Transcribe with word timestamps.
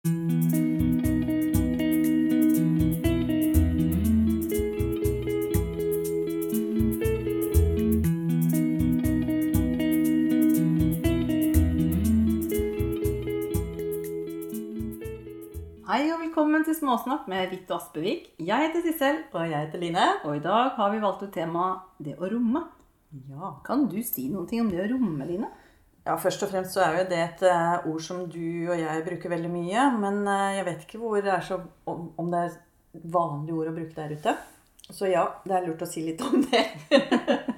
Hei 0.00 0.08
og 0.08 0.16
velkommen 16.22 16.64
til 16.64 16.72
Småsnakk 16.72 17.28
med 17.28 17.50
Vitt 17.50 17.68
og 17.68 17.76
Aspevik. 17.76 18.32
Jeg 18.40 18.56
heter 18.56 18.80
Sissel, 18.80 19.16
Og 19.32 19.50
jeg 19.50 19.60
heter 19.60 19.78
Line. 19.78 19.98
og 20.24 20.36
i 20.36 20.40
dag 20.40 20.70
har 20.70 20.90
vi 20.90 21.00
valgt 21.02 21.22
ut 21.22 21.32
temaet 21.32 21.80
det 21.98 22.16
å 22.16 22.24
romme. 22.24 22.64
Ja. 23.28 23.60
Kan 23.66 23.88
du 23.88 24.02
si 24.02 24.30
noen 24.30 24.48
ting 24.48 24.60
om 24.62 24.70
det 24.70 24.80
å 24.80 24.96
romme, 24.96 25.26
Line? 25.26 25.50
Ja, 26.06 26.16
Først 26.16 26.42
og 26.44 26.50
fremst 26.52 26.76
så 26.76 26.84
er 26.84 26.98
jo 27.00 27.08
det 27.10 27.20
et 27.22 27.42
eh, 27.48 27.86
ord 27.90 28.02
som 28.04 28.24
du 28.30 28.42
og 28.70 28.76
jeg 28.78 29.04
bruker 29.06 29.32
veldig 29.34 29.50
mye. 29.52 29.86
Men 30.00 30.22
eh, 30.24 30.56
jeg 30.58 30.66
vet 30.70 30.86
ikke 30.86 31.02
hvor 31.02 31.20
det 31.20 31.34
er 31.34 31.44
så, 31.46 31.60
om, 31.90 32.30
det 32.32 32.44
er 32.46 32.58
vanlige 33.12 33.58
ord 33.58 33.72
å 33.72 33.76
bruke 33.76 33.96
der 33.98 34.16
ute. 34.16 34.36
Så 34.90 35.10
ja, 35.10 35.26
det 35.44 35.54
er 35.54 35.66
lurt 35.68 35.84
å 35.84 35.88
si 35.88 36.04
litt 36.06 36.22
om 36.26 36.44
det. 36.50 36.64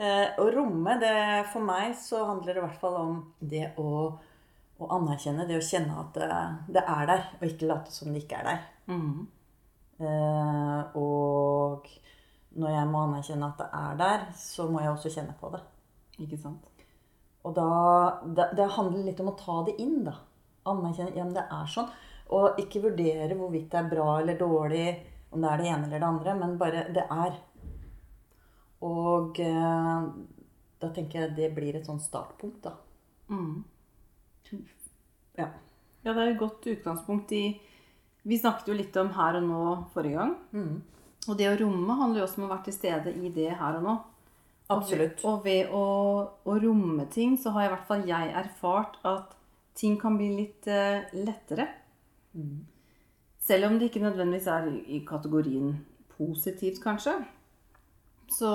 Eh, 0.00 0.30
Å 0.40 0.44
romme, 0.48 0.94
det, 0.96 1.10
for 1.52 1.60
meg 1.60 1.90
så 2.00 2.22
handler 2.24 2.54
det 2.56 2.60
i 2.62 2.64
hvert 2.64 2.78
fall 2.80 2.94
om 2.96 3.16
det 3.44 3.66
å, 3.76 4.06
å 4.80 4.86
anerkjenne, 4.96 5.44
det 5.44 5.58
å 5.58 5.66
kjenne 5.66 5.98
at 6.00 6.14
det, 6.16 6.28
det 6.72 6.84
er 6.88 7.10
der, 7.10 7.26
og 7.36 7.44
ikke 7.44 7.68
late 7.68 7.92
som 7.92 8.08
det 8.08 8.22
ikke 8.22 8.38
er 8.38 8.48
der. 8.48 8.62
Mm. 8.88 9.26
Eh, 10.00 10.96
og 10.96 11.92
når 12.56 12.72
jeg 12.78 12.88
må 12.94 13.04
anerkjenne 13.10 13.52
at 13.52 13.60
det 13.60 13.68
er 13.76 14.00
der, 14.00 14.24
så 14.40 14.70
må 14.72 14.80
jeg 14.80 14.94
også 14.94 15.12
kjenne 15.18 15.36
på 15.36 15.52
det. 15.52 15.60
Ikke 16.24 16.40
sant? 16.40 16.79
Og 17.48 17.54
da, 17.56 17.68
det, 18.24 18.50
det 18.58 18.68
handler 18.76 19.06
litt 19.06 19.20
om 19.22 19.30
å 19.32 19.38
ta 19.38 19.60
det 19.68 19.76
inn, 19.80 20.02
da. 20.04 20.16
Anerkjenne 20.68 21.16
ja, 21.16 21.24
men 21.24 21.36
det 21.36 21.46
er 21.46 21.70
sånn. 21.72 21.88
Og 22.36 22.60
ikke 22.62 22.82
vurdere 22.84 23.36
hvorvidt 23.38 23.70
det 23.72 23.80
er 23.80 23.88
bra 23.90 24.10
eller 24.20 24.36
dårlig, 24.38 24.90
om 25.30 25.40
det 25.42 25.50
er 25.50 25.62
det 25.62 25.70
ene 25.70 25.88
eller 25.88 26.02
det 26.02 26.10
andre, 26.10 26.34
men 26.42 26.58
bare 26.60 26.84
det 26.94 27.06
er. 27.06 27.38
Og 28.86 29.40
eh, 29.42 30.04
da 30.80 30.92
tenker 30.96 31.24
jeg 31.24 31.34
det 31.36 31.50
blir 31.56 31.76
et 31.76 31.88
sånn 31.88 32.00
startpunkt, 32.02 32.68
da. 32.68 32.76
Mm. 33.30 33.64
Ja. 35.38 35.48
Ja, 36.02 36.12
det 36.12 36.20
er 36.20 36.30
et 36.30 36.40
godt 36.40 36.64
utgangspunkt 36.66 37.32
i 37.36 37.44
Vi 38.26 38.36
snakket 38.36 38.68
jo 38.68 38.76
litt 38.76 38.96
om 39.00 39.12
her 39.16 39.38
og 39.38 39.44
nå 39.46 39.64
forrige 39.94 40.18
gang. 40.18 40.32
Mm. 40.52 40.80
Og 41.28 41.36
det 41.36 41.48
å 41.50 41.58
romme 41.60 41.96
handler 41.96 42.22
jo 42.22 42.26
også 42.26 42.40
om 42.40 42.46
å 42.48 42.50
være 42.52 42.66
til 42.68 42.76
stede 42.76 43.12
i 43.16 43.30
det 43.32 43.50
her 43.56 43.78
og 43.78 43.86
nå. 43.86 43.94
Absolutt. 44.70 45.24
Og 45.26 45.44
ved 45.44 45.72
å, 45.74 45.82
å 46.46 46.56
romme 46.62 47.06
ting, 47.10 47.36
så 47.40 47.50
har 47.56 47.66
i 47.66 47.72
hvert 47.72 47.86
fall 47.88 48.04
jeg 48.08 48.32
erfart 48.38 48.98
at 49.08 49.34
ting 49.74 49.96
kan 50.00 50.16
bli 50.18 50.28
litt 50.36 50.68
uh, 50.70 51.02
lettere. 51.16 51.66
Mm. 52.36 52.60
Selv 53.40 53.66
om 53.66 53.78
det 53.80 53.90
ikke 53.90 54.04
nødvendigvis 54.04 54.46
er 54.52 54.68
i- 54.86 55.04
kategorien 55.08 55.72
positivt, 56.14 56.78
kanskje. 56.84 57.16
Så 58.30 58.50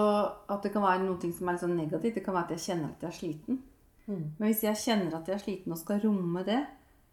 at 0.48 0.64
det 0.64 0.72
kan 0.72 0.86
være 0.86 1.04
noe 1.04 1.20
som 1.34 1.50
er 1.50 1.58
litt 1.58 1.64
sånn 1.66 1.76
negativt. 1.76 2.16
Det 2.16 2.24
kan 2.24 2.38
være 2.38 2.48
at 2.48 2.56
jeg 2.56 2.64
kjenner 2.70 2.94
at 2.94 3.02
jeg 3.04 3.10
er 3.12 3.18
sliten. 3.20 3.58
Mm. 4.06 4.26
Men 4.38 4.48
hvis 4.48 4.64
jeg 4.64 4.80
kjenner 4.86 5.18
at 5.18 5.28
jeg 5.28 5.36
er 5.36 5.44
sliten 5.44 5.74
og 5.76 5.82
skal 5.82 6.00
romme 6.06 6.46
det, 6.48 6.62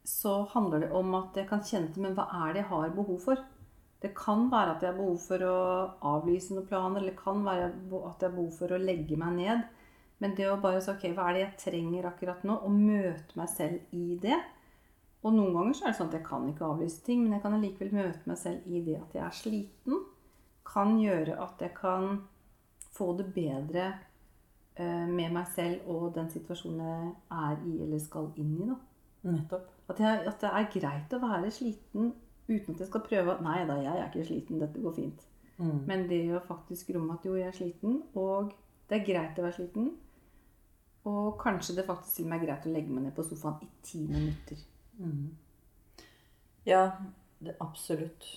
så 0.06 0.42
handler 0.52 0.84
det 0.84 0.92
om 0.98 1.14
at 1.14 1.36
jeg 1.38 1.48
kan 1.48 1.62
kjenne 1.64 1.92
til 1.94 2.02
Men 2.02 2.14
hva 2.14 2.26
er 2.44 2.52
det 2.54 2.62
jeg 2.62 2.70
har 2.70 2.94
behov 2.94 3.18
for? 3.22 3.42
Det 4.02 4.10
kan 4.18 4.48
være 4.50 4.74
at 4.74 4.82
jeg 4.82 4.90
har 4.90 4.98
behov 4.98 5.20
for 5.22 5.44
å 5.46 5.58
avlyse 6.16 6.54
noen 6.54 6.66
planer, 6.66 6.98
eller 6.98 7.12
det 7.12 7.20
kan 7.20 7.44
være 7.46 7.68
at 7.70 8.24
jeg 8.24 8.28
har 8.28 8.34
behov 8.34 8.56
for 8.56 8.74
å 8.74 8.80
legge 8.82 9.18
meg 9.20 9.36
ned. 9.38 9.62
Men 10.22 10.34
det 10.38 10.48
å 10.50 10.58
bare 10.62 10.80
si 10.82 10.90
ok, 10.90 11.06
hva 11.16 11.28
er 11.28 11.36
det 11.36 11.44
jeg 11.44 11.60
trenger 11.64 12.08
akkurat 12.10 12.42
nå? 12.46 12.56
Og 12.66 12.74
møte 12.74 13.38
meg 13.38 13.50
selv 13.50 13.94
i 13.94 14.18
det. 14.22 14.38
Og 15.22 15.34
noen 15.34 15.54
ganger 15.54 15.78
så 15.78 15.86
er 15.86 15.92
det 15.92 15.98
sånn 16.00 16.10
at 16.10 16.16
jeg 16.18 16.26
kan 16.26 16.46
ikke 16.50 16.66
avlyse 16.66 17.02
ting, 17.06 17.22
men 17.22 17.36
jeg 17.36 17.44
kan 17.44 17.54
allikevel 17.56 17.92
møte 17.94 18.30
meg 18.30 18.38
selv 18.40 18.66
i 18.66 18.82
det 18.86 18.96
at 18.98 19.16
jeg 19.18 19.24
er 19.26 19.36
sliten. 19.38 20.00
Kan 20.66 20.96
gjøre 20.98 21.38
at 21.42 21.62
jeg 21.62 21.74
kan 21.76 22.24
få 22.92 23.12
det 23.18 23.28
bedre 23.34 23.86
eh, 24.74 25.06
med 25.10 25.34
meg 25.34 25.46
selv 25.54 25.86
og 25.90 26.10
den 26.16 26.30
situasjonen 26.30 26.82
jeg 26.82 27.12
er 27.38 27.62
i 27.70 27.76
eller 27.86 28.02
skal 28.02 28.30
inn 28.42 28.56
i. 28.58 28.66
da. 28.72 28.78
Nettopp. 29.30 29.70
At, 29.90 30.02
jeg, 30.02 30.22
at 30.26 30.42
det 30.42 30.50
er 30.50 30.70
greit 30.74 31.14
å 31.14 31.22
være 31.22 31.50
sliten 31.54 32.12
uten 32.48 32.74
at 32.74 32.80
jeg 32.82 32.88
skal 32.88 33.04
prøve 33.06 33.34
at 33.34 33.44
Nei 33.44 33.60
da, 33.68 33.76
jeg 33.82 33.98
er 33.98 34.08
ikke 34.08 34.26
sliten, 34.28 34.60
dette 34.62 34.82
går 34.82 34.96
fint. 34.96 35.26
Mm. 35.58 35.78
Men 35.86 36.08
det 36.10 36.24
gjør 36.26 36.46
faktisk 36.48 36.90
romme 36.96 37.18
at 37.18 37.26
jo, 37.26 37.36
jeg 37.38 37.50
er 37.50 37.56
sliten, 37.56 38.02
og 38.18 38.52
det 38.90 38.98
er 38.98 39.06
greit 39.06 39.38
å 39.38 39.46
være 39.46 39.58
sliten. 39.60 39.92
Og 41.08 41.34
kanskje 41.40 41.76
det 41.78 41.86
faktisk 41.86 42.20
til 42.20 42.26
og 42.26 42.30
med 42.30 42.40
er 42.40 42.46
greit 42.46 42.68
å 42.68 42.72
legge 42.74 42.94
meg 42.94 43.06
ned 43.06 43.16
på 43.16 43.24
sofaen 43.26 43.64
i 43.64 43.70
ti 43.86 44.04
minutter. 44.06 44.60
Mm. 44.98 45.32
Ja, 46.68 46.84
det, 47.42 47.56
absolutt. 47.60 48.28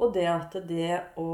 Og 0.00 0.14
det 0.16 0.26
at 0.30 0.56
det 0.68 0.96
å 1.20 1.28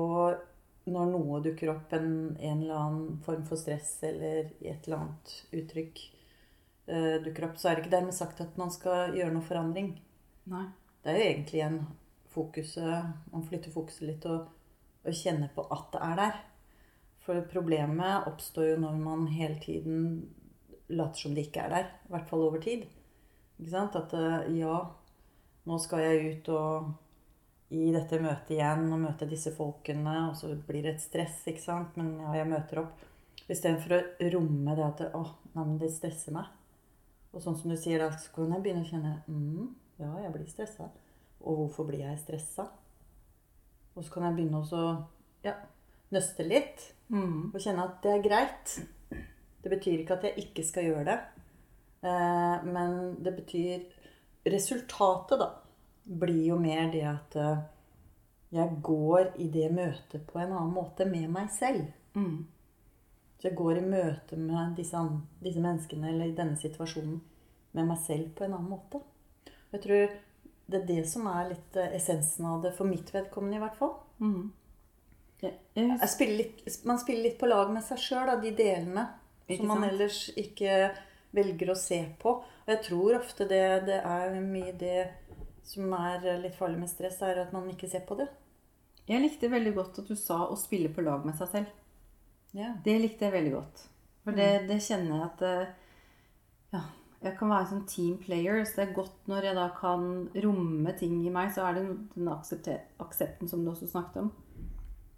Når 0.86 1.08
noe 1.10 1.40
dukker 1.42 1.72
opp, 1.72 1.90
en, 1.96 2.36
en 2.38 2.60
eller 2.62 2.76
annen 2.78 3.14
form 3.26 3.40
for 3.48 3.58
stress 3.58 3.96
eller 4.06 4.52
et 4.60 4.84
eller 4.86 5.00
annet 5.00 5.32
uttrykk 5.58 6.02
eh, 6.86 7.16
dukker 7.24 7.48
opp, 7.48 7.56
så 7.58 7.72
er 7.72 7.74
det 7.74 7.82
ikke 7.82 7.94
dermed 7.96 8.14
sagt 8.14 8.42
at 8.44 8.54
man 8.60 8.70
skal 8.70 9.16
gjøre 9.16 9.32
noe 9.34 9.42
forandring. 9.42 9.88
Nei. 10.52 10.68
Det 11.02 11.10
er 11.10 11.18
jo 11.18 11.24
egentlig 11.32 11.64
en 11.64 11.80
fokuset 12.36 13.32
Man 13.32 13.46
flytter 13.48 13.72
fokuset 13.74 14.04
litt 14.10 14.28
og, 14.30 14.52
og 15.02 15.16
kjenner 15.16 15.50
på 15.54 15.64
at 15.72 15.88
det 15.94 16.02
er 16.04 16.20
der. 16.20 16.38
For 17.26 17.48
problemet 17.50 18.28
oppstår 18.30 18.74
jo 18.74 18.82
når 18.84 19.00
man 19.02 19.26
hele 19.32 19.58
tiden 19.62 20.04
later 20.92 21.26
som 21.26 21.34
det 21.34 21.48
ikke 21.48 21.64
er 21.64 21.74
der. 21.74 21.88
I 22.06 22.14
hvert 22.14 22.28
fall 22.30 22.44
over 22.46 22.62
tid. 22.62 22.84
Ikke 23.58 23.72
sant? 23.72 23.98
At 23.98 24.14
eh, 24.14 24.52
ja, 24.60 24.76
nå 25.66 25.78
skal 25.82 26.04
jeg 26.04 26.36
ut 26.36 26.52
og 26.54 26.92
i 27.74 27.88
dette 27.90 28.20
møtet 28.22 28.52
igjen 28.54 28.84
og 28.94 29.00
møte 29.02 29.26
disse 29.26 29.50
folkene, 29.56 30.14
og 30.28 30.36
så 30.38 30.52
blir 30.68 30.84
det 30.84 30.92
et 30.94 31.02
stress, 31.02 31.40
ikke 31.50 31.64
sant. 31.64 31.96
Men 31.98 32.12
ja, 32.22 32.36
jeg 32.38 32.50
møter 32.52 32.84
opp. 32.84 33.02
Istedenfor 33.46 33.96
å 33.96 34.28
romme 34.32 34.74
det 34.74 34.84
at 34.86 35.02
Å, 35.14 35.22
nei, 35.54 35.64
men 35.64 35.80
det 35.82 35.90
stresser 35.94 36.34
meg. 36.34 36.46
Og 37.34 37.42
sånn 37.42 37.58
som 37.58 37.70
du 37.70 37.76
sier, 37.78 38.00
da 38.00 38.08
kan 38.34 38.54
jeg 38.54 38.62
begynne 38.64 38.86
å 38.86 38.88
kjenne 38.88 39.12
mm, 39.26 39.66
Ja, 40.00 40.12
jeg 40.22 40.32
blir 40.34 40.46
stressa. 40.50 40.88
Og 41.46 41.62
hvorfor 41.62 41.86
blir 41.88 42.02
jeg 42.02 42.18
stressa? 42.20 42.66
Og 43.96 44.04
så 44.04 44.12
kan 44.12 44.26
jeg 44.26 44.36
begynne 44.36 44.60
å 44.60 44.86
ja, 45.46 45.54
nøste 46.12 46.44
litt. 46.44 46.82
Mm. 47.08 47.52
Og 47.52 47.60
kjenne 47.62 47.86
at 47.86 48.00
det 48.04 48.12
er 48.12 48.24
greit. 48.24 48.74
Det 49.62 49.72
betyr 49.72 50.02
ikke 50.02 50.18
at 50.18 50.26
jeg 50.28 50.46
ikke 50.46 50.66
skal 50.66 50.90
gjøre 50.90 51.06
det. 51.08 51.20
Eh, 52.06 52.66
men 52.66 53.14
det 53.22 53.32
betyr 53.38 53.86
Resultatet, 54.46 55.40
da, 55.40 55.48
blir 56.04 56.44
jo 56.52 56.56
mer 56.62 56.84
det 56.92 57.02
at 57.02 57.32
eh, 57.34 57.62
jeg 58.54 58.76
går 58.86 59.32
i 59.42 59.48
det 59.50 59.72
møtet 59.74 60.22
på 60.28 60.38
en 60.38 60.52
annen 60.52 60.70
måte 60.70 61.02
med 61.08 61.26
meg 61.34 61.48
selv. 61.50 61.88
Mm. 62.14 62.44
Så 63.40 63.48
jeg 63.48 63.58
går 63.58 63.80
i 63.80 63.88
møte 63.88 64.38
med 64.38 64.76
disse, 64.78 65.00
disse 65.42 65.62
menneskene 65.64 66.12
eller 66.12 66.30
i 66.30 66.36
denne 66.36 66.54
situasjonen 66.60 67.18
med 67.74 67.90
meg 67.90 67.98
selv 68.04 68.30
på 68.38 68.46
en 68.46 68.54
annen 68.54 68.70
måte. 68.70 69.02
Jeg 69.74 69.82
tror 69.82 70.14
det 70.66 70.80
er 70.80 70.86
det 70.88 71.02
som 71.08 71.26
er 71.30 71.50
litt 71.52 71.76
eh, 71.78 71.92
essensen 71.98 72.46
av 72.50 72.62
det, 72.64 72.72
for 72.76 72.88
mitt 72.88 73.12
vedkommende 73.14 73.58
i 73.58 73.62
hvert 73.62 73.76
fall. 73.78 73.94
Mm. 74.18 74.52
Jeg 75.76 76.08
spiller 76.08 76.38
litt, 76.40 76.62
man 76.88 76.98
spiller 76.98 77.28
litt 77.28 77.36
på 77.38 77.48
lag 77.50 77.70
med 77.70 77.84
seg 77.84 78.00
sjøl, 78.00 78.30
de 78.40 78.54
delene 78.56 79.04
Ikke 79.44 79.60
som 79.60 79.68
man 79.68 79.82
sant? 79.84 79.92
ellers 79.92 80.20
ikke 80.40 80.78
velger 81.36 81.70
å 81.70 81.78
se 81.78 82.00
på. 82.18 82.32
Og 82.40 82.72
jeg 82.72 82.82
tror 82.88 83.18
ofte 83.20 83.46
det, 83.50 83.62
det 83.86 84.00
er 84.00 84.38
mye 84.42 84.72
det 84.80 85.02
som 85.66 85.92
er 85.98 86.24
litt 86.40 86.56
farlig 86.56 86.80
med 86.80 86.90
stress, 86.90 87.20
er 87.26 87.42
at 87.44 87.52
man 87.54 87.68
ikke 87.70 87.90
ser 87.90 88.06
på 88.08 88.16
det. 88.18 88.28
Jeg 89.06 89.22
likte 89.22 89.50
veldig 89.50 89.74
godt 89.76 90.00
at 90.02 90.08
du 90.10 90.16
sa 90.18 90.46
å 90.50 90.56
spille 90.58 90.90
på 90.94 91.04
lag 91.06 91.26
med 91.26 91.36
seg 91.38 91.52
selv. 91.52 91.74
Ja. 92.56 92.72
Det 92.82 92.96
likte 93.02 93.28
jeg 93.28 93.36
veldig 93.36 93.52
godt. 93.54 93.82
For 94.24 94.34
det, 94.34 94.48
det 94.66 94.80
kjenner 94.82 95.20
jeg 95.20 95.26
at 95.28 95.42
eh, 95.46 95.74
jeg 97.22 97.36
kan 97.38 97.48
være 97.48 97.64
en 97.64 97.70
sånn 97.70 97.86
team 97.90 98.18
player. 98.22 98.64
Så 98.64 98.76
det 98.80 98.88
er 98.88 98.98
godt 98.98 99.30
når 99.30 99.48
jeg 99.48 99.56
da 99.58 99.68
kan 99.78 100.28
romme 100.44 100.92
ting 100.98 101.16
i 101.26 101.32
meg, 101.32 101.52
så 101.54 101.66
er 101.66 101.78
det 101.78 101.86
den 102.14 102.28
aksepten 102.28 103.48
som 103.48 103.64
du 103.64 103.70
også 103.72 103.88
snakket 103.90 104.22
om. 104.26 104.32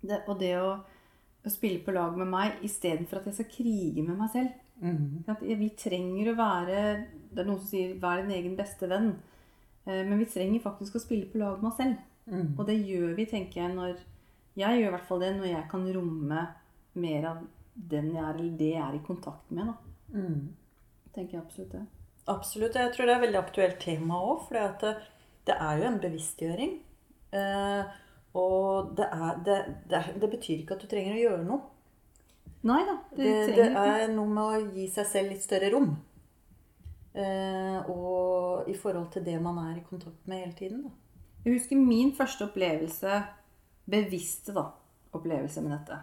Det, 0.00 0.22
og 0.28 0.38
det 0.38 0.52
å, 0.60 0.76
å 1.44 1.50
spille 1.50 1.82
på 1.84 1.94
lag 1.96 2.16
med 2.16 2.30
meg 2.30 2.62
istedenfor 2.66 3.18
at 3.18 3.30
jeg 3.30 3.40
skal 3.40 3.50
krige 3.56 4.04
med 4.06 4.18
meg 4.20 4.30
selv. 4.34 4.54
At 5.26 5.40
vi 5.42 5.72
trenger 5.74 6.28
å 6.30 6.36
være 6.38 6.82
Det 7.34 7.40
er 7.42 7.48
noen 7.48 7.58
som 7.58 7.66
sier 7.66 7.96
'vær 7.98 8.20
din 8.22 8.30
egen 8.30 8.54
beste 8.56 8.86
venn'. 8.86 9.16
Eh, 9.86 10.04
Men 10.06 10.18
vi 10.18 10.24
trenger 10.24 10.60
faktisk 10.60 10.94
å 10.94 11.02
spille 11.02 11.26
på 11.26 11.38
lag 11.38 11.60
med 11.60 11.72
oss 11.72 11.76
selv. 11.76 11.96
Mm. 12.30 12.54
Og 12.58 12.66
det 12.66 12.86
gjør 12.86 13.16
vi, 13.16 13.26
tenker 13.26 13.62
jeg, 13.62 13.74
når 13.74 13.98
Jeg 14.56 14.80
gjør 14.80 14.88
i 14.88 14.90
hvert 14.90 15.06
fall 15.08 15.20
det 15.20 15.36
når 15.36 15.46
jeg 15.46 15.68
kan 15.70 15.92
romme 15.94 16.48
mer 16.94 17.24
av 17.24 17.36
den 17.74 18.12
jeg 18.12 18.24
er, 18.24 18.34
eller 18.34 18.56
det 18.58 18.70
jeg 18.72 18.82
er 18.82 18.94
i 18.94 19.06
kontakt 19.06 19.50
med. 19.50 19.66
da. 19.66 19.74
Mhm. 20.18 20.48
Tenker 21.18 21.40
jeg 21.40 21.44
absolutt 21.44 21.72
det. 21.74 21.86
Absolutt. 22.30 22.76
Jeg 22.78 22.92
tror 22.94 23.08
det 23.08 23.14
er 23.14 23.18
et 23.18 23.26
veldig 23.26 23.40
aktuelt 23.40 23.80
tema 23.82 24.20
òg. 24.22 24.44
For 24.46 24.76
det, 24.84 24.92
det 25.48 25.56
er 25.58 25.80
jo 25.80 25.88
en 25.88 26.02
bevisstgjøring. 26.02 26.76
Eh, 27.38 27.96
og 28.38 28.92
det, 28.96 29.08
er, 29.08 29.40
det, 29.46 29.56
det, 29.90 30.02
det 30.22 30.30
betyr 30.36 30.62
ikke 30.62 30.76
at 30.76 30.84
du 30.84 30.90
trenger 30.90 31.16
å 31.16 31.24
gjøre 31.24 31.48
noe. 31.48 31.64
Nei 32.68 32.78
da. 32.86 32.94
Det, 33.16 33.32
er 33.66 34.06
noe 34.12 34.30
med 34.30 34.44
å 34.44 34.76
gi 34.76 34.86
seg 34.92 35.10
selv 35.10 35.34
litt 35.34 35.42
større 35.42 35.72
rom. 35.74 35.90
Eh, 37.18 37.90
og 37.90 38.70
i 38.70 38.76
forhold 38.78 39.10
til 39.14 39.26
det 39.26 39.38
man 39.42 39.58
er 39.64 39.80
i 39.80 39.86
kontakt 39.88 40.30
med 40.30 40.44
hele 40.44 40.54
tiden. 40.58 40.86
Da. 40.86 41.26
Jeg 41.46 41.56
husker 41.56 41.82
min 41.82 42.14
første 42.14 42.46
opplevelse, 42.46 43.20
bevisste 43.90 44.54
da, 44.54 44.68
opplevelse 45.16 45.62
med 45.64 45.74
dette. 45.74 46.00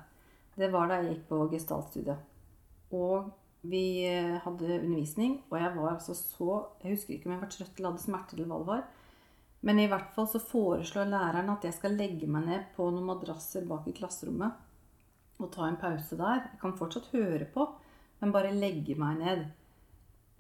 Det 0.56 0.71
var 0.75 0.91
da 0.91 1.00
jeg 1.00 1.13
gikk 1.13 1.25
på 1.31 1.41
gestaltstudiet. 1.51 2.31
Og 2.95 3.31
vi 3.69 3.85
eh, 4.07 4.35
hadde 4.44 4.79
undervisning, 4.81 5.39
og 5.50 5.57
jeg 5.59 5.71
var 5.75 5.95
altså 5.95 6.15
så 6.17 6.59
Jeg 6.83 6.95
husker 6.95 7.15
ikke 7.15 7.29
om 7.29 7.35
jeg 7.35 7.41
var 7.41 7.51
trøtt 7.53 7.79
eller 7.79 7.94
hadde 7.94 8.06
smerter 8.06 8.38
eller 8.38 8.51
hva 8.51 8.59
det 8.62 8.69
var. 8.69 8.85
Men 9.65 9.81
i 9.81 9.88
hvert 9.89 10.12
fall 10.13 10.27
så 10.29 10.41
foreslår 10.44 11.09
læreren 11.09 11.50
at 11.50 11.65
jeg 11.65 11.73
skal 11.73 11.97
legge 11.97 12.29
meg 12.29 12.45
ned 12.45 12.65
på 12.75 12.85
noen 12.91 13.07
madrasser 13.07 13.65
bak 13.65 13.88
i 13.89 13.95
klasserommet 13.97 14.62
og 15.41 15.51
ta 15.51 15.65
en 15.67 15.79
pause 15.79 16.15
der. 16.19 16.45
Jeg 16.51 16.59
kan 16.62 16.75
fortsatt 16.77 17.09
høre 17.12 17.47
på, 17.51 17.65
men 18.21 18.33
bare 18.35 18.53
legge 18.56 18.95
meg 19.00 19.17
ned. 19.19 19.45